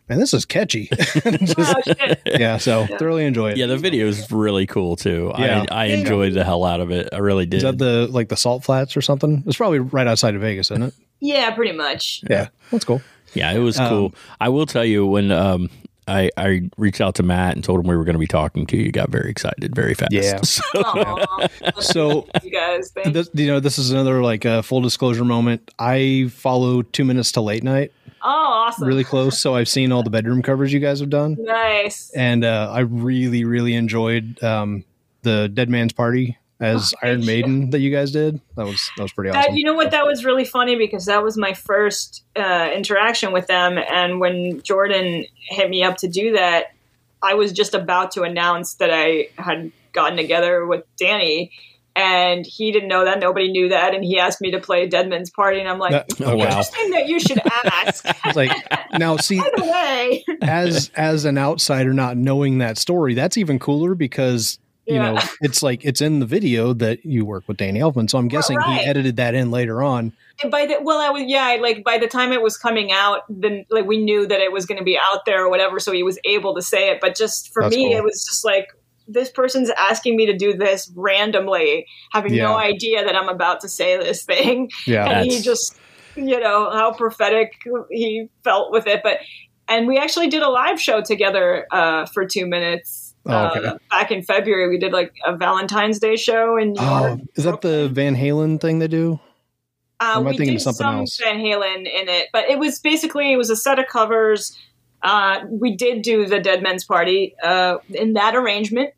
[0.09, 3.57] "Man, this is catchy." Just- Oh, yeah, so thoroughly enjoy it.
[3.57, 5.31] Yeah, the video is really cool too.
[5.37, 5.65] Yeah.
[5.69, 7.09] I, I enjoyed the hell out of it.
[7.13, 7.57] I really did.
[7.57, 9.43] Is that the like the Salt Flats or something?
[9.45, 10.93] It's probably right outside of Vegas, isn't it?
[11.19, 12.23] Yeah, pretty much.
[12.29, 13.01] Yeah, that's cool.
[13.35, 14.15] Yeah, it was Um, cool.
[14.41, 15.69] I will tell you when um,
[16.09, 18.65] I, I reached out to Matt and told him we were going to be talking
[18.67, 18.83] to you.
[18.85, 20.11] You got very excited very fast.
[20.11, 20.39] Yeah.
[20.43, 21.47] So-
[21.79, 25.71] So you guys, thank this, you know, this is another like uh, full disclosure moment.
[25.79, 27.91] I follow Two Minutes to Late Night
[28.21, 28.87] Oh, awesome.
[28.87, 32.11] really close, so I've seen all the bedroom covers you guys have done, nice.
[32.13, 34.83] and uh, I really, really enjoyed um,
[35.21, 37.27] the Dead Man's Party as Oh, Iron thank you.
[37.43, 38.39] Maiden that you guys did.
[38.55, 39.55] That was that was pretty awesome.
[39.55, 39.91] you know what?
[39.91, 43.77] That was really funny because that was my first uh, interaction with them.
[43.77, 46.73] And when Jordan hit me up to do that,
[47.21, 51.51] I was just about to announce that I had gotten together with Danny.
[51.95, 53.19] And he didn't know that.
[53.19, 53.93] Nobody knew that.
[53.93, 55.59] And he asked me to play Dead Man's Party.
[55.59, 56.45] And I'm like, That- Oh, wow.
[56.45, 58.05] interesting that you should ask.
[58.35, 58.51] Like
[58.97, 60.23] now, see, way.
[60.41, 65.13] as as an outsider not knowing that story, that's even cooler because you Yeah.
[65.13, 68.09] know it's like it's in the video that you work with Danny Elfman.
[68.09, 68.81] So I'm guessing right.
[68.81, 70.11] he edited that in later on.
[70.51, 73.21] by the well i was yeah I- like by the time it was coming out
[73.29, 75.91] then like we knew that it was going to be out there or whatever so
[75.91, 77.97] he was able to say it but just for That's me cool.
[77.97, 78.67] it was just like
[79.05, 83.67] this person's asking me to do this randomly having no idea that i'm about to
[83.69, 85.75] say this thing Yeah, and he just
[86.15, 87.51] you know how prophetic
[87.91, 89.17] he felt with it but
[89.67, 93.65] and we actually did a live show together uh, for two minutes Oh, okay.
[93.67, 97.19] uh, back in february we did like a valentine's day show in new Oh, york
[97.35, 99.19] is that the Van Halen thing they do?
[99.99, 101.17] uh, Or am I we thinking did of something some else?
[101.21, 104.57] Van Halen in it, but it was basically it was a set of covers.
[105.03, 108.91] Uh, we did do the Dead Man's Party uh, in that arrangement,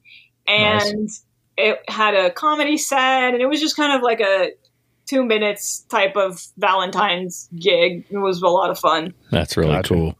[0.47, 1.10] and
[1.57, 4.51] it had a comedy set, and it was just kind of like a
[5.07, 8.05] two minutes type of Valentine's gig.
[8.10, 9.13] It was a lot of fun.
[9.31, 9.93] That's really Gotcha.
[9.93, 10.15] cool.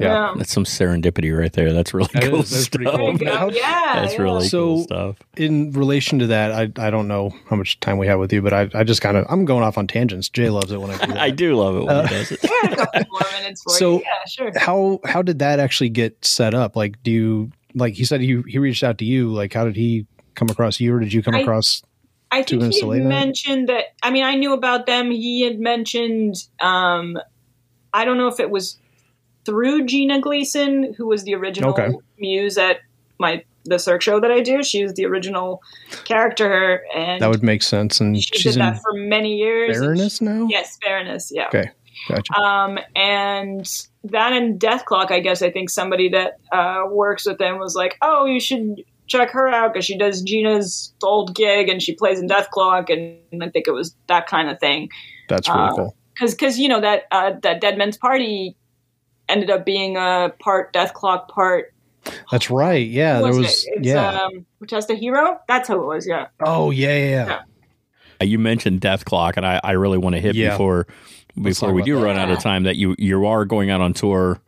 [0.00, 0.34] Yeah.
[0.36, 1.72] That's some serendipity right there.
[1.72, 2.82] That's really That cool is- that's stuff.
[2.96, 3.36] There you go.
[3.36, 4.22] How- yeah, That's yeah.
[4.22, 5.16] really So- cool stuff.
[5.36, 8.42] In relation to that, I I don't know how much time we have with you,
[8.42, 10.28] but I, I just kind of I'm going off on tangents.
[10.28, 11.18] Jay loves it when I do that.
[11.18, 12.40] I do love it when Uh, he does it.
[12.62, 13.98] We had a couple more minutes for So- you.
[14.04, 14.52] Yeah, sure.
[14.58, 16.76] How how did that actually get set up?
[16.76, 19.32] Like, do you like he said he he reached out to you?
[19.32, 21.82] Like, how did he come across you, or did you come I- across?
[22.32, 23.86] I think he had mentioned that.
[24.04, 25.10] I mean, I knew about them.
[25.10, 26.36] He had mentioned.
[26.60, 27.18] Um,
[27.92, 28.78] I don't know if it was
[29.44, 31.88] through Gina Gleason, who was the original Okay.
[32.18, 32.78] muse at
[33.18, 34.62] my the Cirque show that I do.
[34.62, 35.60] She was the original
[36.04, 38.00] character, and That would make sense.
[38.00, 39.76] And she she's did that for many years.
[39.76, 40.46] and Baroness now.
[40.48, 41.30] yes, Baroness.
[41.32, 41.48] Yeah.
[41.48, 41.70] Okay.
[42.08, 42.32] Gotcha.
[42.40, 43.66] Um, and
[44.04, 47.98] that and Dethklok, I guess I think somebody that uh, works with them was like,
[48.00, 52.18] oh, you should check her out because she does Gina's old gig and she plays
[52.18, 54.88] in Dethklok, and I think it was that kind of thing.
[55.28, 55.96] That's really uh, cool.
[56.14, 58.56] Because because you know that uh, that Dead Man's Party
[59.30, 61.72] ended up being a part Dethklok, part
[62.30, 62.86] That's right.
[62.86, 63.66] Yeah, who there was was.
[63.68, 63.84] it?
[63.84, 64.22] Yeah.
[64.24, 65.38] um, Protest the Hero.
[65.48, 66.06] That's how it was.
[66.06, 66.26] Yeah.
[66.44, 67.26] oh yeah, yeah, yeah.
[67.26, 67.40] Yeah.
[68.20, 70.50] Uh, You mentioned Dethklok, and I, I really want to hit Yeah.
[70.50, 70.86] before
[71.40, 72.04] before we do that.
[72.04, 74.40] run out of time that you you are going out on tour.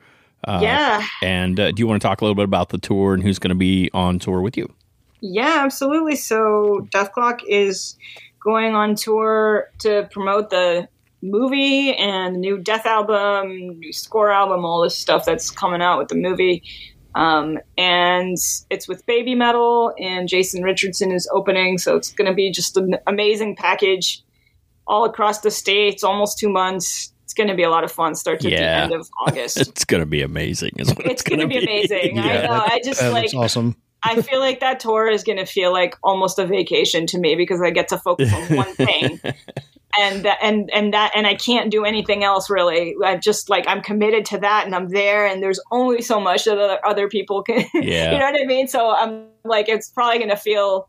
[0.45, 1.07] Uh, yeah.
[1.23, 3.38] And uh, do you want to talk a little bit about the tour and who's
[3.38, 4.73] going to be on tour with you?
[5.21, 6.16] Yeah, absolutely.
[6.16, 7.97] So Dethklok is
[8.42, 10.88] going on tour to promote the
[11.22, 16.08] movie and the new Dethalbum, new score album, all this stuff that's coming out with
[16.08, 16.62] the movie.
[17.14, 18.37] Um, and
[18.70, 22.96] it's with Babymetal, and Jason Richardson is opening, so it's going to be just an
[23.06, 24.22] amazing package
[24.87, 27.12] all across the states, almost two months.
[27.24, 28.14] It's going to be a lot of fun.
[28.14, 29.56] Starts at the end of August.
[29.61, 30.72] It's going to be amazing.
[30.76, 32.18] Is what it's going to be amazing.
[32.18, 32.64] I know.
[32.66, 33.76] I just That like awesome.
[34.02, 37.37] I feel like that tour is going to feel like almost a vacation to me
[37.37, 39.20] because I get to focus on one thing.
[39.98, 42.94] And that, and and that and I can't do anything else really.
[43.05, 45.26] I just like I'm committed to that, and I'm there.
[45.26, 47.64] And there's only so much that other, other people can.
[47.74, 48.12] Yeah.
[48.12, 48.68] you know what I mean.
[48.68, 50.88] So I'm like, it's probably going to feel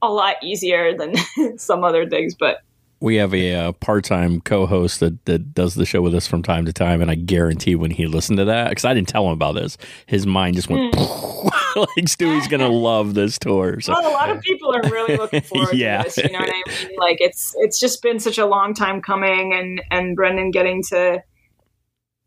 [0.00, 1.14] a lot easier than
[1.58, 2.34] some other things.
[2.34, 2.58] But
[3.02, 6.64] We have a uh, part-time co-host that, that does the show with us from time
[6.66, 9.32] to time, and I guarantee when he listened to that, because I didn't tell him
[9.32, 10.94] about this, his mind just went
[11.76, 13.80] like Stewie's gonna love this tour.
[13.80, 15.98] So well, a lot of people are really looking forward Yeah.
[15.98, 16.16] to this.
[16.18, 16.88] You know what I mean?
[16.96, 21.22] Like it's it's just been such a long time coming, and and Brendon getting to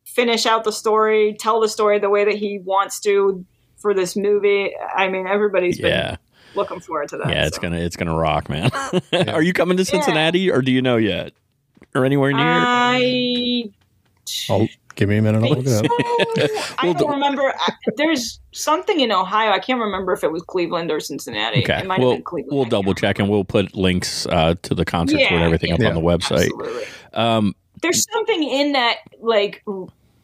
[0.06, 3.46] finish out the story, tell the story the way that he wants to
[3.78, 4.74] for this movie.
[4.96, 6.18] I mean, everybody's been yeah,
[6.56, 7.30] looking forward to that.
[7.30, 7.62] yeah, it's so.
[7.62, 8.72] gonna it's gonna rock, man.
[9.28, 11.34] Are you coming to Cincinnati, or do you know yet,
[11.94, 12.42] or anywhere near?
[12.44, 13.66] I
[14.50, 15.44] Oh, give me a minute.
[15.44, 16.76] I'll look think it up.
[16.84, 17.44] I don't remember.
[17.56, 19.52] I- There's something in Ohio.
[19.52, 21.62] I can't remember if it was Cleveland or Cincinnati.
[21.64, 22.56] Okay, It might we'll have been Cleveland.
[22.58, 25.80] we'll double check and we'll put links uh, to the concerts Yeah, and everything up
[25.80, 25.90] yeah.
[25.90, 26.46] on the website.
[26.46, 26.84] Absolutely.
[27.14, 29.64] Um, there's something in that like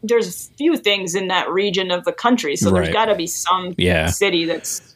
[0.04, 2.82] there's a few things in that region of the country so Right.
[2.86, 4.08] there's got to be some Yeah.
[4.08, 4.91] city that's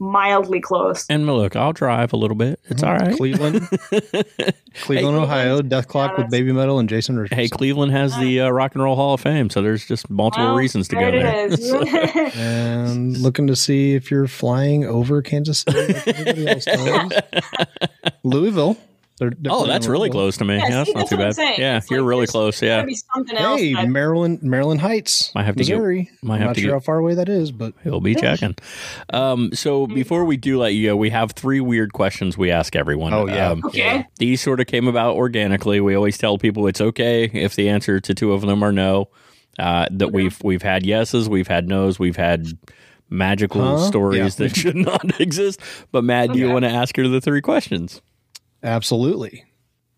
[0.00, 1.06] mildly close.
[1.08, 2.58] And look, I'll drive a little bit.
[2.68, 3.16] It's all right.
[3.16, 3.68] Cleveland,
[4.82, 7.38] Cleveland, Ohio, Dethklok with Babymetal and Jason Richardson.
[7.38, 10.46] Hey, Cleveland has the uh, Rock and Roll Hall of Fame, so there's just multiple
[10.46, 11.46] Well, reasons to go it there.
[11.48, 11.72] is.
[12.36, 15.92] and looking to see if you're flying over Kansas City.
[16.42, 17.12] like else does.
[18.22, 18.76] Louisville.
[19.20, 20.56] They're, they're Oh, that's really close to me.
[20.56, 21.34] Yeah, Yeah, that's see, not that's too what I'm bad.
[21.36, 21.60] saying.
[21.60, 22.60] Yeah, It's you're like really close.
[22.60, 23.60] Yeah, Gotta be else.
[23.60, 26.10] Hey, that- Maryland, Maryland Heights, Might have to get- Missouri.
[26.22, 28.14] might I'm have not to sure get- how far away that is, but He'll be
[28.16, 28.56] checking.
[29.12, 32.74] Um, so before we do let you go, we have three weird questions we ask
[32.74, 33.12] everyone.
[33.14, 33.50] Oh, yeah.
[33.50, 34.06] Um, Okay.
[34.18, 35.80] These sort of came about organically.
[35.80, 39.08] We always tell people it's okay if the answer to two of them are no.
[39.58, 42.46] Uh, that we've we've had yeses, we've had nos, we've had
[43.10, 43.78] magical Huh?
[43.86, 44.46] stories Yeah.
[44.48, 45.60] that should not exist.
[45.92, 48.00] But Matt, do you want to ask her the three questions?
[48.62, 49.44] Absolutely.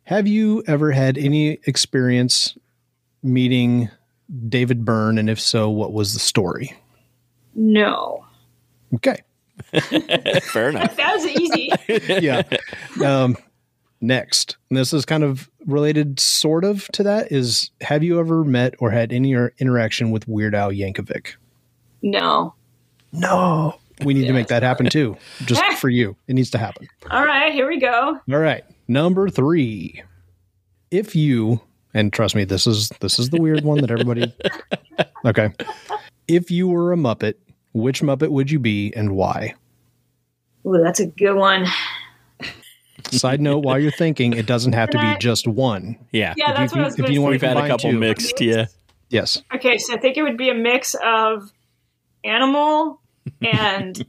[0.05, 2.57] Have you ever had any experience
[3.23, 3.89] meeting
[4.49, 5.19] David Byrne?
[5.19, 6.77] And if so, what was the story?
[7.55, 8.25] No.
[8.95, 9.23] Okay.
[10.43, 10.97] Fair enough.
[10.97, 11.71] That was easy.
[12.21, 12.43] yeah.
[13.05, 13.37] Um,
[14.01, 17.31] next, and this is kind of related, sort of, to that.
[17.31, 21.35] Is have you ever met or had any interaction with Weird Al Yankovic?
[22.03, 22.55] No.
[23.13, 23.77] No.
[24.05, 26.17] We need to make that happen too, just for you.
[26.29, 26.89] It needs to happen.
[27.11, 28.19] All right, here we go.
[28.31, 28.65] All right.
[28.89, 30.03] Number three.
[30.91, 31.61] If you
[31.95, 34.33] and trust me, this is this is the weird one that everybody
[35.25, 35.51] Okay.
[36.29, 37.35] If you were a Muppet,
[37.73, 39.55] which Muppet would you be and why?
[40.67, 41.67] Ooh, that's a good one.
[43.11, 45.99] Side note, while you're thinking, it doesn't have to be just one.
[46.13, 46.35] Yeah.
[46.37, 47.47] Yeah, that's you- what I was if going you to wanna say.
[47.49, 47.99] We've had a couple two.
[47.99, 48.67] mixed, yeah.
[49.11, 49.43] Yes.
[49.55, 51.51] Okay, so I think it would be a mix of
[52.25, 53.01] animal
[53.43, 54.05] and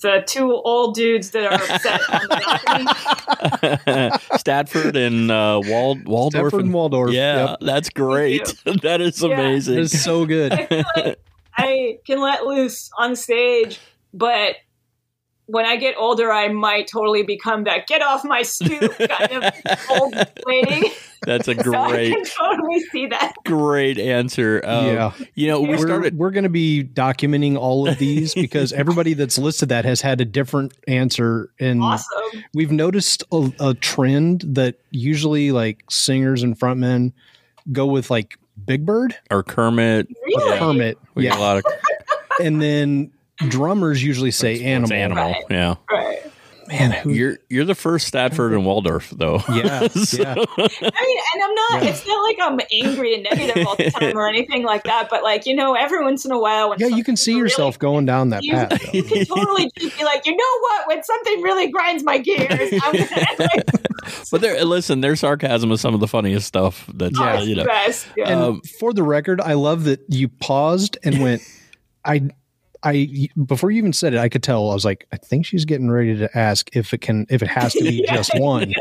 [0.00, 4.10] the two old dudes that are upset on the balcony.
[4.38, 6.48] Statford and uh, Wald Waldorf.
[6.50, 7.12] Stafford and Waldorf.
[7.12, 7.58] Yeah, Yep.
[7.62, 8.54] that's great.
[8.82, 9.34] that is Yeah.
[9.34, 9.78] amazing.
[9.80, 10.52] It's so good.
[10.52, 11.18] I feel like
[11.56, 13.80] I can let loose on stage,
[14.14, 14.54] but
[15.48, 19.52] when I get older, I might totally become that get off my stoop kind of
[19.90, 20.14] old
[20.46, 20.92] lady.
[21.24, 23.32] That's a So I great, can totally see that.
[23.44, 24.62] great answer.
[24.64, 25.12] Um, Yeah.
[25.34, 26.16] You know, we we're, started.
[26.18, 30.20] we're going to be documenting all of these because everybody that's listed that has had
[30.20, 32.44] a different answer and Awesome.
[32.54, 37.12] we've noticed a, a trend that usually like singers and frontmen
[37.72, 40.08] go with like Big Bird Or Kermit.
[40.26, 40.50] Really?
[40.52, 40.58] Yeah.
[40.58, 41.64] Kermit, We get a lot of
[42.40, 43.10] and then
[43.46, 44.92] drummers usually say it's animal.
[44.92, 45.24] animal.
[45.32, 45.44] Right.
[45.50, 45.74] Yeah.
[45.90, 46.18] Right.
[46.66, 47.08] Man, who?
[47.14, 49.40] You're you're the first Statford and Waldorf though.
[49.48, 50.34] Yeah, So- yeah.
[50.34, 54.18] I mean, and I'm not, it's not like I'm angry and negative all the time
[54.18, 56.88] or anything like that, but like, you know, every once in a while when Yeah,
[56.88, 58.68] you can see something yourself going down that you, path.
[58.82, 58.90] though.
[58.92, 60.88] you can totally just be like, you know what?
[60.88, 63.06] When something really grinds my gears, I'm gonna
[63.38, 63.64] like,
[64.30, 66.84] But there, listen, their sarcasm is some of the funniest stuff.
[66.92, 67.38] That's Yeah.
[67.38, 67.64] uh, you know.
[67.64, 68.06] best.
[68.14, 68.28] Yeah.
[68.28, 71.40] And Um, for the record, I love that you paused and went,
[72.04, 72.28] I,
[72.82, 74.70] I, before you even said it, I could tell.
[74.70, 77.48] I was like, I think she's getting ready to ask if it can, if it
[77.48, 78.72] has to be just one.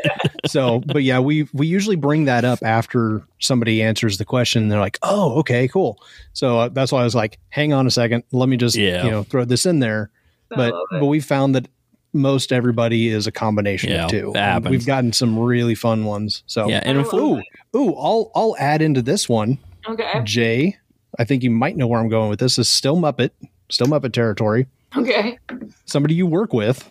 [0.45, 4.69] So, but yeah, we we usually bring that up after somebody answers the question.
[4.69, 5.99] They're like, oh, okay, cool.
[6.33, 9.03] So uh, that's why I was like, hang on a second, let me just, Yeah.
[9.05, 10.11] you know, throw this in there.
[10.49, 11.67] But but we found that
[12.13, 14.31] most everybody is a combination Yeah, of two.
[14.33, 14.71] that And happens.
[14.71, 16.43] We've gotten some really fun ones.
[16.47, 17.41] So Yeah, and if ooh,
[17.75, 19.57] ooh, I'll I'll add into this one.
[19.89, 20.21] okay.
[20.23, 20.77] Jay,
[21.19, 22.57] I think you might know where I'm going with this.
[22.57, 23.31] Is still Muppet,
[23.69, 24.67] still Muppet territory.
[24.95, 25.37] Okay.
[25.85, 26.89] Somebody you work with.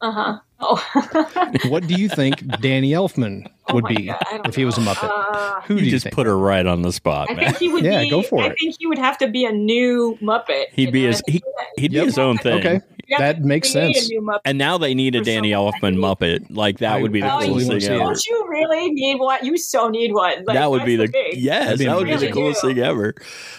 [0.00, 0.38] Uh huh.
[0.60, 1.56] Oh.
[1.68, 4.64] What do you think Danny Elfman Oh would my be God, I don't if he
[4.64, 4.80] was a.
[4.80, 5.08] Muppet?
[5.10, 6.14] Uh, Who do you you just think?
[6.14, 7.44] put her right on the spot, I man.
[7.46, 8.10] think he would Yeah, be.
[8.10, 8.52] go for I it.
[8.52, 10.66] I think he would have to be a new Muppet.
[10.72, 11.08] He'd be know?
[11.08, 11.42] his he,
[11.76, 12.02] he'd Yep.
[12.02, 12.58] be his own thing.
[12.60, 14.06] Okay, You have that makes sense.
[14.06, 14.40] A new Muppet.
[14.44, 16.46] And now they need a Danny someone Elfman Muppet.
[16.48, 17.98] Like that I would be the coolest thing ever.
[18.04, 19.44] Don't you really need one?
[19.44, 20.44] You so need one.
[20.44, 22.32] Like, that would be the that's yes, That'd be that be the amazing.
[22.32, 23.14] coolest thing ever.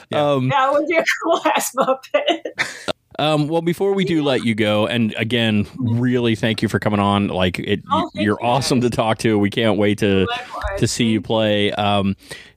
[0.10, 0.32] Yeah.
[0.32, 2.92] Um, That would be a cool ass Muppet.
[3.20, 7.00] um, well, before we do let you go, and again, really thank you for coming
[7.02, 7.28] on.
[7.28, 8.90] Like it, Oh, you're you, awesome guys.
[8.90, 9.38] to talk to.
[9.38, 10.80] We can't wait to Likewise.
[10.80, 11.72] to see you play.
[11.74, 12.16] Um,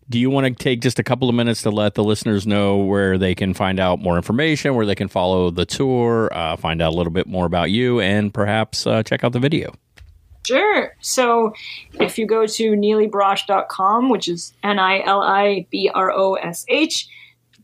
[0.09, 2.79] do you want to take just a couple of minutes to let the listeners know
[2.79, 6.83] where they can find out more information, where they can follow the tour, uh, find
[6.83, 9.75] out a little bit more about you, and perhaps uh, check out the video?
[10.47, 10.95] Sure.
[11.01, 11.55] So
[11.95, 16.67] if you go to nilibrosh.com, which is N I L I B R O S
[16.69, 17.09] H,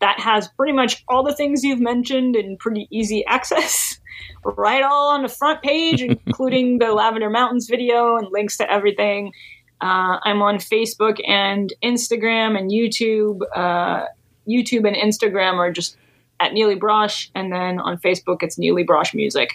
[0.01, 3.99] that has pretty much all the things you've mentioned in pretty easy access.
[4.57, 9.33] right all on the front page, including the Lavender Mountains video and links to everything.
[9.81, 13.41] Uh, I'm on Facebook and Instagram and YouTube.
[13.55, 14.07] Uh,
[14.49, 15.97] YouTube and Instagram are just
[16.41, 19.51] at Nili Brosh, and then on Facebook it's Nili Brosh Music.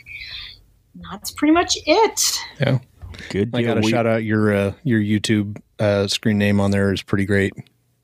[1.11, 2.37] That's pretty much it.
[2.59, 2.79] Yeah,
[3.29, 6.71] Good I got to We- shout out your uh, your YouTube uh, screen name on
[6.71, 7.53] there is pretty great.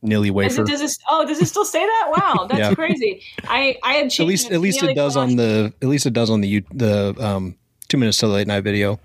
[0.04, 0.62] Nili Is Wafer.
[0.64, 2.08] it, does it, oh, does it still say that?
[2.18, 2.74] Wow, that's Yeah.
[2.74, 3.22] crazy.
[3.44, 5.74] I I had changed At least it at least to it does Nili on the
[5.82, 7.56] at least it does on the you- the um
[7.88, 9.00] two minutes to the late night video.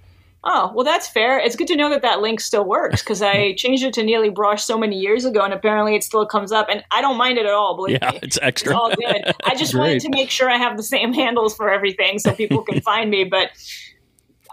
[0.49, 1.41] Oh, well, that's fair.
[1.41, 4.33] It's good to know that that link still works because I changed it to Nili
[4.33, 6.69] Brosh so many years ago, and apparently it still comes up.
[6.71, 7.75] And I don't mind it at all.
[7.75, 8.71] Believe Yeah, me, it's extra.
[8.71, 9.35] It's all good.
[9.45, 12.63] I just wanted to make sure I have the same handles for everything so people
[12.63, 13.25] can find me.
[13.25, 13.51] But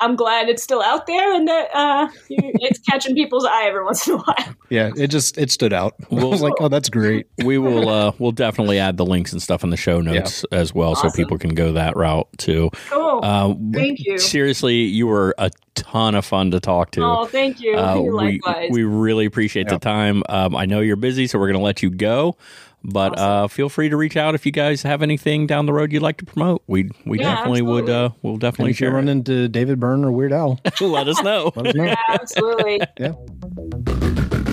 [0.02, 4.08] I'm glad it's still out there and that uh, it's catching people's eye every once
[4.08, 4.56] in a while.
[4.70, 5.96] Yeah, it just it stood out.
[6.12, 7.28] I was like, oh, that's great.
[7.46, 10.74] we will uh we'll definitely add the links and stuff in the show notes as
[10.74, 13.20] well so people can go that route too Cool.
[13.24, 14.18] uh Thank you.
[14.18, 17.76] seriously you were a ton of fun to talk to oh, thank you.
[17.76, 18.70] Uh, we Likewise.
[18.72, 21.90] we really appreciate the time um i know you're busy so we're gonna let you
[21.90, 22.36] go
[22.84, 25.92] but uh feel free to reach out if you guys have anything down the road
[25.94, 28.88] you'd like to promote we we Yeah, definitely would uh we'll And definitely if you
[28.88, 31.86] share run into David Byrne or Weird Al, let us know let us know.
[31.86, 32.82] yeah, absolutely.
[33.00, 33.14] yeah.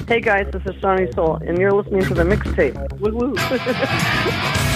[0.07, 2.75] Hey guys, this is Sonny Soul, and you're listening to the mixtape.
[2.99, 3.37] Woo woo.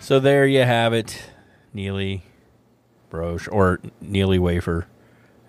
[0.00, 1.22] So there you have it,
[1.74, 2.20] Nili
[3.10, 4.86] Brosh or Nili Wafer,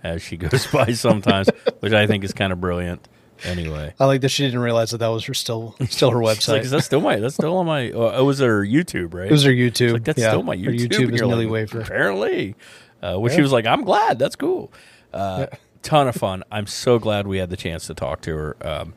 [0.06, 1.50] as she goes by sometimes,
[1.80, 3.08] which I think is kind of brilliant.
[3.44, 6.38] Anyway, I like that she didn't realize that that was her still still her like,
[6.38, 6.62] website.
[6.62, 7.18] is that still my?
[7.18, 7.92] That's still on my.
[7.92, 9.26] Oh, it was her YouTube, right?
[9.26, 9.94] it was her YouTube.
[9.94, 10.66] like that's yeah, still my YouTube.
[10.66, 11.14] Her YouTube.
[11.14, 11.82] Is you're like, Wafer.
[11.82, 12.56] Apparently,
[13.02, 14.20] uh, which she was like, I'm glad.
[14.20, 14.72] That's cool.
[15.14, 15.48] Uh,
[15.82, 16.44] Ton of fun.
[16.50, 18.58] I'm so glad we had the chance to talk to her.
[18.62, 18.94] Um,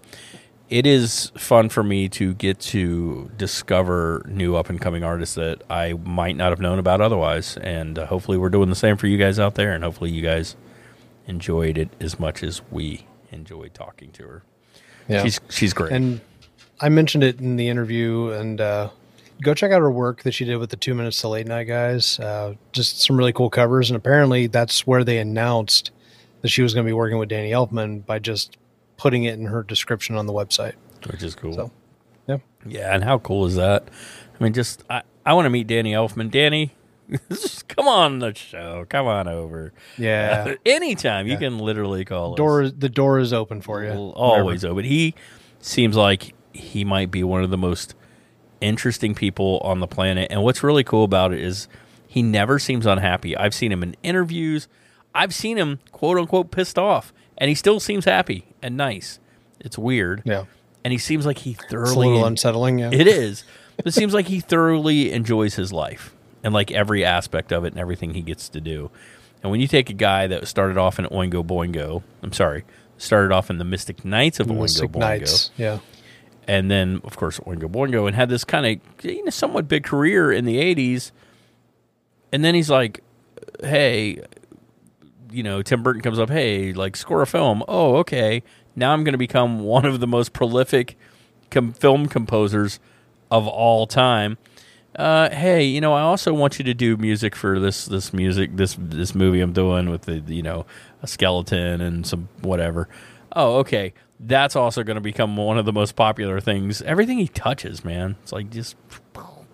[0.71, 5.63] it is fun for me to get to discover new up and coming artists that
[5.69, 7.57] I might not have known about otherwise.
[7.59, 9.73] And uh, hopefully, we're doing the same for you guys out there.
[9.73, 10.57] And hopefully, you guys
[11.29, 14.43] enjoyed it as much as we enjoyed talking to her.
[15.07, 15.23] Yeah.
[15.23, 15.93] She's she's great.
[15.93, 16.21] And
[16.81, 18.91] I mentioned it in the interview, and uh,
[19.43, 21.65] go check out her work that she did with the Two Minutes to Late Night
[21.65, 22.19] guys.
[22.19, 25.91] Uh, just some really cool covers, and apparently that's where they announced
[26.43, 28.57] that she was going to be working with Danny Elfman by just
[28.97, 30.75] putting it in her description on the website.
[31.11, 31.53] which is cool.
[31.53, 31.71] So,
[32.27, 32.39] yeah.
[32.67, 33.89] Yeah, and how cool is that?
[34.39, 36.31] I mean, just I, I want to meet Danny Elfman.
[36.31, 36.75] Danny,
[37.69, 38.85] come on the show.
[38.89, 39.73] Come on over.
[39.97, 40.55] Yeah.
[40.67, 42.37] Anytime you can literally call us.
[42.37, 43.91] door the door is open for you.
[43.91, 44.85] Always open.
[44.85, 45.15] He
[45.61, 47.95] seems like he might be one of the most
[48.61, 50.29] interesting people on the planet.
[50.31, 51.69] And what's really cool about it is
[52.07, 53.37] he never seems unhappy.
[53.37, 54.69] I've seen him in interviews.
[55.15, 59.19] I've seen him quote unquote pissed off, and he still seems happy and nice.
[59.61, 60.23] It's weird.
[60.25, 60.45] Yeah.
[60.85, 62.79] And he seems like he It's a thoroughly little unsettling.
[62.79, 62.91] Yeah.
[62.93, 63.45] it is.
[63.85, 67.79] It seems like he thoroughly enjoys his life and like every aspect of it and
[67.81, 68.91] everything he gets to do.
[69.43, 72.65] And when you take a guy that started off in Oingo Boingo, I'm sorry,
[72.97, 75.51] started off in the Mystic Knights of Oingo Mystic Boingo, Knights.
[75.57, 75.79] Yeah.
[76.47, 79.85] and then of course Oingo Boingo, and had this kind of you know, somewhat big
[79.85, 81.13] career in the '80s,
[82.33, 83.03] and then he's like,
[83.63, 84.23] "Hey,
[85.31, 87.63] you know, Tim Burton comes up, hey, like score a film.
[87.69, 88.43] Oh, okay.
[88.75, 90.97] Now I'm going to become one of the most prolific
[91.51, 92.81] com- film composers
[93.31, 94.39] of all time.
[94.99, 98.57] Uh, hey, you know, I also want you to do music for this this music
[98.57, 100.67] this this movie I'm doing with the you know
[101.03, 102.89] a skeleton and some whatever.
[103.35, 103.95] Oh, okay.
[104.21, 106.83] That's also going to become one of the most popular things.
[106.83, 108.75] Everything he touches, man, it's like just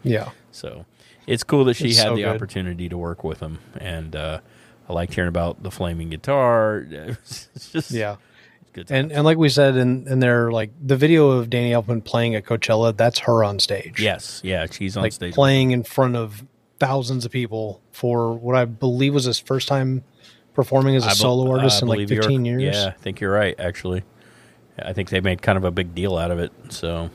[0.03, 0.31] Yeah.
[0.51, 0.87] so
[1.27, 2.35] it's cool that she It's had so the good.
[2.35, 4.41] opportunity to work with him, and uh,
[4.89, 6.87] I liked hearing about the flaming guitar.
[6.91, 8.17] it's just Yeah.
[8.75, 8.91] Good.
[8.91, 12.35] And and like we said in in there, like the video of Danny Elfman playing
[12.35, 14.01] at Coachella, that's her on stage.
[14.01, 15.33] yes, yeah, she's on like stage.
[15.35, 16.45] playing in front of
[16.79, 20.03] thousands of people for what I believe was his first time
[20.53, 22.63] performing as a I solo artist I in like 15 years.
[22.63, 23.59] Yeah, I think you're right.
[23.59, 24.03] Actually,
[24.79, 26.53] I think they made kind of a big deal out of it.
[26.71, 27.11] So,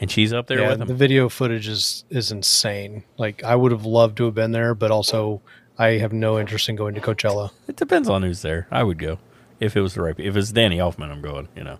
[0.00, 0.88] and she's up there Yeah, with him.
[0.88, 3.04] the video footage is is insane.
[3.18, 5.40] Like I would have loved to have been there, but also
[5.78, 7.50] I have no interest in going to Coachella.
[7.68, 8.66] It depends on who's there.
[8.70, 9.18] I would go
[9.60, 10.18] if it was the right.
[10.18, 11.48] If it's Danny Elfman, I'm going.
[11.56, 11.78] You know.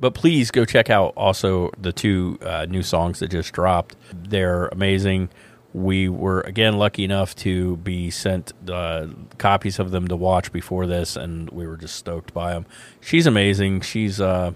[0.00, 3.94] But please go check out also the two uh, new songs that just dropped.
[4.12, 5.30] They're amazing.
[5.74, 9.06] We were again lucky enough to be sent uh,
[9.38, 12.66] copies of them to watch before this, and we were just stoked by them.
[13.00, 13.82] She's amazing.
[13.82, 14.52] She's uh,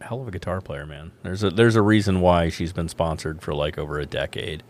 [0.00, 1.12] a hell of a guitar player, man.
[1.22, 4.62] There's a there's a reason why she's been sponsored for like over a decade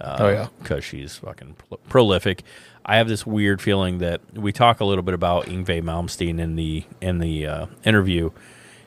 [0.00, 0.48] oh yeah.
[0.60, 2.42] because she's fucking pro- prolific.
[2.90, 6.56] I have this weird feeling that we talk a little bit about Yngwie Malmsteen in
[6.56, 8.30] the in the uh, interview,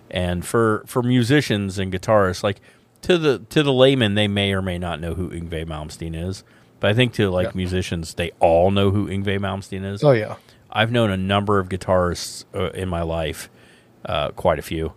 [0.10, 2.60] and for for musicians and guitarists, like
[3.04, 6.44] to the to the layman, they may or may not know who Yngwie Malmsteen is.
[6.80, 7.52] But I think to like Yeah.
[7.54, 10.04] musicians, they all know who Yngwie Malmsteen is.
[10.04, 10.36] Oh yeah.
[10.72, 13.50] I've known a number of guitarists uh, in my life,
[14.06, 14.94] uh, quite a few,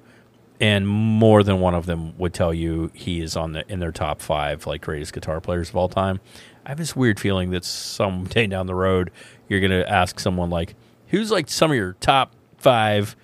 [0.60, 3.92] and more than one of them would tell you he is on the in their
[3.92, 6.20] top five like greatest guitar players of all time.
[6.64, 9.10] I have this weird feeling that someday down the road
[9.48, 10.74] you're going to ask someone like,
[11.08, 13.14] "Who's like some of your top five,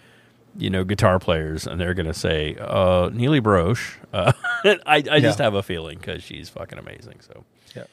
[0.59, 4.32] you know, guitar players?" and they're going to say, "Uh, Nili Brosh." Uh,
[4.86, 7.20] I, I just have a feeling because she's fucking amazing.
[7.20, 7.84] So yeah.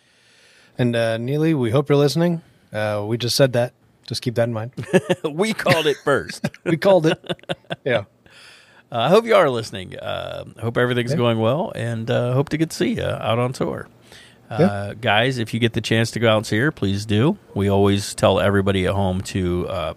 [0.77, 2.41] And uh, Nili, we hope you're listening.
[2.73, 3.73] Uh, we just said that.
[4.07, 4.71] Just keep that in mind.
[5.23, 6.47] we called it first.
[6.63, 7.19] We called it.
[7.85, 8.05] Yeah.
[8.89, 9.97] Uh, I hope you are listening.
[9.97, 11.17] Uh, I hope everything's Yeah.
[11.17, 13.87] going well, and uh, hope to get to see you out on tour.
[14.49, 17.37] Uh, Guys, if you get the chance to go out and see her, please do.
[17.53, 19.93] We always tell everybody at home to uh,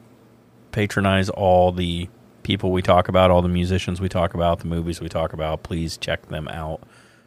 [0.73, 2.09] patronize all the
[2.43, 5.63] people we talk about, all the musicians we talk about, the movies we talk about.
[5.63, 6.81] Please check them out.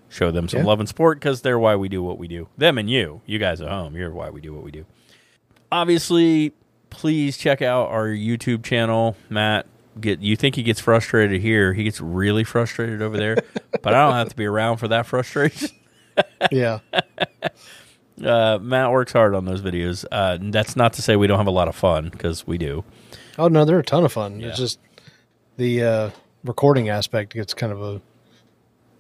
[0.09, 0.65] Show them some Yeah.
[0.65, 2.47] love and support because they're why we do what we do.
[2.57, 4.85] Them and you, you guys at home, you're why we do what we do.
[5.71, 6.53] Obviously,
[6.89, 9.15] please check out our YouTube channel.
[9.29, 9.65] Matt,
[9.99, 11.73] get you think he gets frustrated here?
[11.73, 13.37] He gets really frustrated over there,
[13.81, 15.69] but I don't have to be around for that frustration.
[16.51, 16.79] Yeah.
[18.23, 20.05] Uh, Matt works hard on those videos.
[20.11, 22.83] Uh, that's not to say we don't have a lot of fun because we do.
[23.39, 24.39] Oh no, they're a ton of fun.
[24.39, 24.49] Yeah.
[24.49, 24.79] It's just
[25.57, 26.09] the uh,
[26.43, 28.01] recording aspect gets kind of a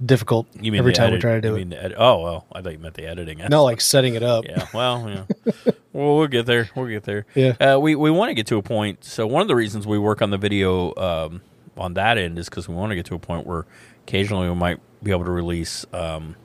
[0.03, 1.71] difficult You mean every time edit- we try to do it.
[1.73, 3.37] edit- oh well, I thought you meant the editing.
[3.49, 4.45] No, like setting it up.
[4.45, 5.23] Yeah, well, yeah.
[5.93, 6.69] well, we'll get there.
[6.75, 7.25] We'll get there.
[7.35, 7.51] Yeah.
[7.61, 9.05] Uh, we we want to get to a point.
[9.05, 11.41] So one of the reasons we work on the video um,
[11.77, 13.67] on that end is because we want to get to a point where
[14.07, 16.35] occasionally we might be able to release um,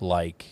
[0.00, 0.46] like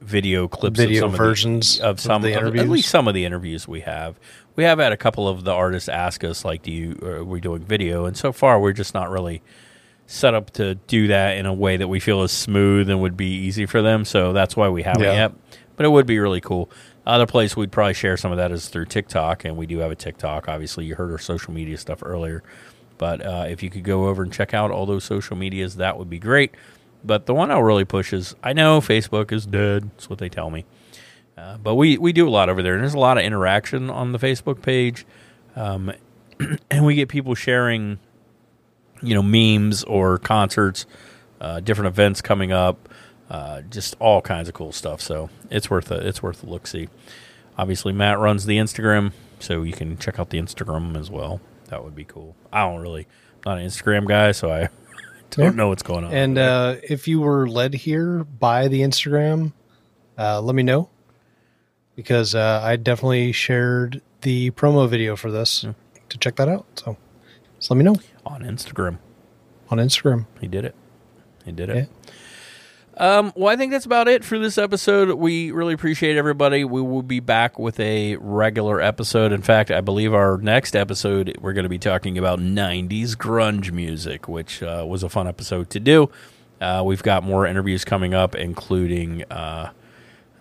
[0.00, 2.88] video clips, Video of some versions of, the, of of some the of- at least
[2.88, 4.18] some of the interviews we have.
[4.56, 7.40] We have had a couple of the artists ask us like, "Do you are we
[7.40, 9.42] doing video?" And so far, we're just not really
[10.06, 13.16] set up to do that in a way that we feel is smooth and would
[13.16, 14.04] be easy for them.
[14.04, 15.12] So that's why we haven't Yeah.
[15.12, 15.32] yet.
[15.76, 16.68] But it would be really cool.
[17.06, 19.90] Other place we'd probably share some of that is through TikTok, and we do have
[19.90, 20.48] a TikTok.
[20.48, 22.42] Obviously, you heard our social media stuff earlier.
[22.98, 25.96] But uh, if you could go over and check out all those social medias, that
[25.96, 26.54] would be great.
[27.04, 29.90] But the one I'll really push is I know Facebook is dead.
[29.92, 30.64] That's what they tell me.
[31.36, 33.88] Uh, but we, we do a lot over there, and there's a lot of interaction
[33.88, 35.06] on the Facebook page.
[35.56, 35.92] Um,
[36.70, 37.98] and we get people sharing,
[39.00, 40.84] you know, memes or concerts,
[41.40, 42.88] uh, different events coming up,
[43.30, 45.00] uh, just all kinds of cool stuff.
[45.00, 46.88] So it's worth a it's worth a look see.
[47.56, 51.40] Obviously, Matt runs the Instagram, so you can check out the Instagram as well.
[51.68, 52.34] That would be cool.
[52.52, 54.68] I don't really, I'm not an Instagram guy, so I
[55.30, 56.12] don't know what's going on.
[56.12, 59.52] And uh, if you were led here by the Instagram,
[60.18, 60.90] uh, let me know
[61.96, 65.64] because uh, I definitely shared the promo video for this
[66.08, 66.66] to check that out.
[66.76, 66.96] So
[67.58, 68.98] just let me know on Instagram,
[69.70, 70.26] on Instagram.
[70.40, 70.74] he did it.
[71.44, 71.88] He did it.
[73.00, 75.10] Um, well, I think that's about it for this episode.
[75.12, 76.64] We really appreciate everybody.
[76.64, 79.32] We will be back with a regular episode.
[79.32, 83.72] In fact, I believe our next episode we're going to be talking about '90s grunge
[83.72, 86.10] music, which uh, was a fun episode to do.
[86.60, 89.70] Uh, we've got more interviews coming up, including uh,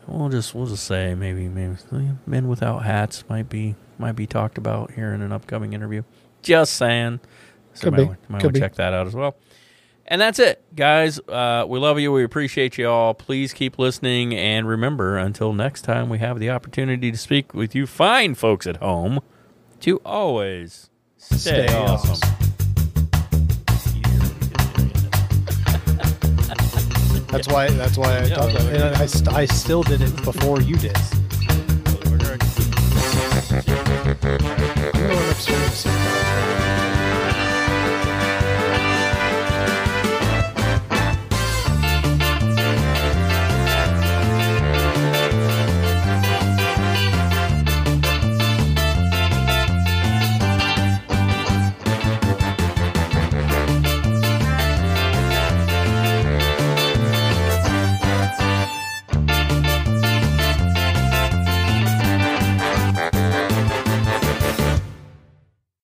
[0.05, 1.78] we'll just we'll just say maybe maybe
[2.26, 6.03] men without hats might be might be talked about here in an upcoming interview.
[6.41, 7.22] Just saying.
[7.74, 8.07] So Could might, be.
[8.10, 8.60] might Could want to be.
[8.60, 9.38] check that out as well.
[10.12, 11.20] And that's it, guys.
[11.20, 12.12] Uh, we love you.
[12.12, 13.14] We appreciate you all.
[13.14, 14.34] Please keep listening.
[14.34, 18.66] And remember, until next time we have the opportunity to speak with you fine folks
[18.66, 19.20] at home,
[19.82, 21.38] to always stay,
[21.68, 22.28] Stay awesome.
[27.28, 27.70] That's why.
[27.70, 28.82] That's why I Yeah, talked about it.
[28.82, 30.97] And I, st- I still did it before you did.
[34.95, 36.78] I'm going upstairs.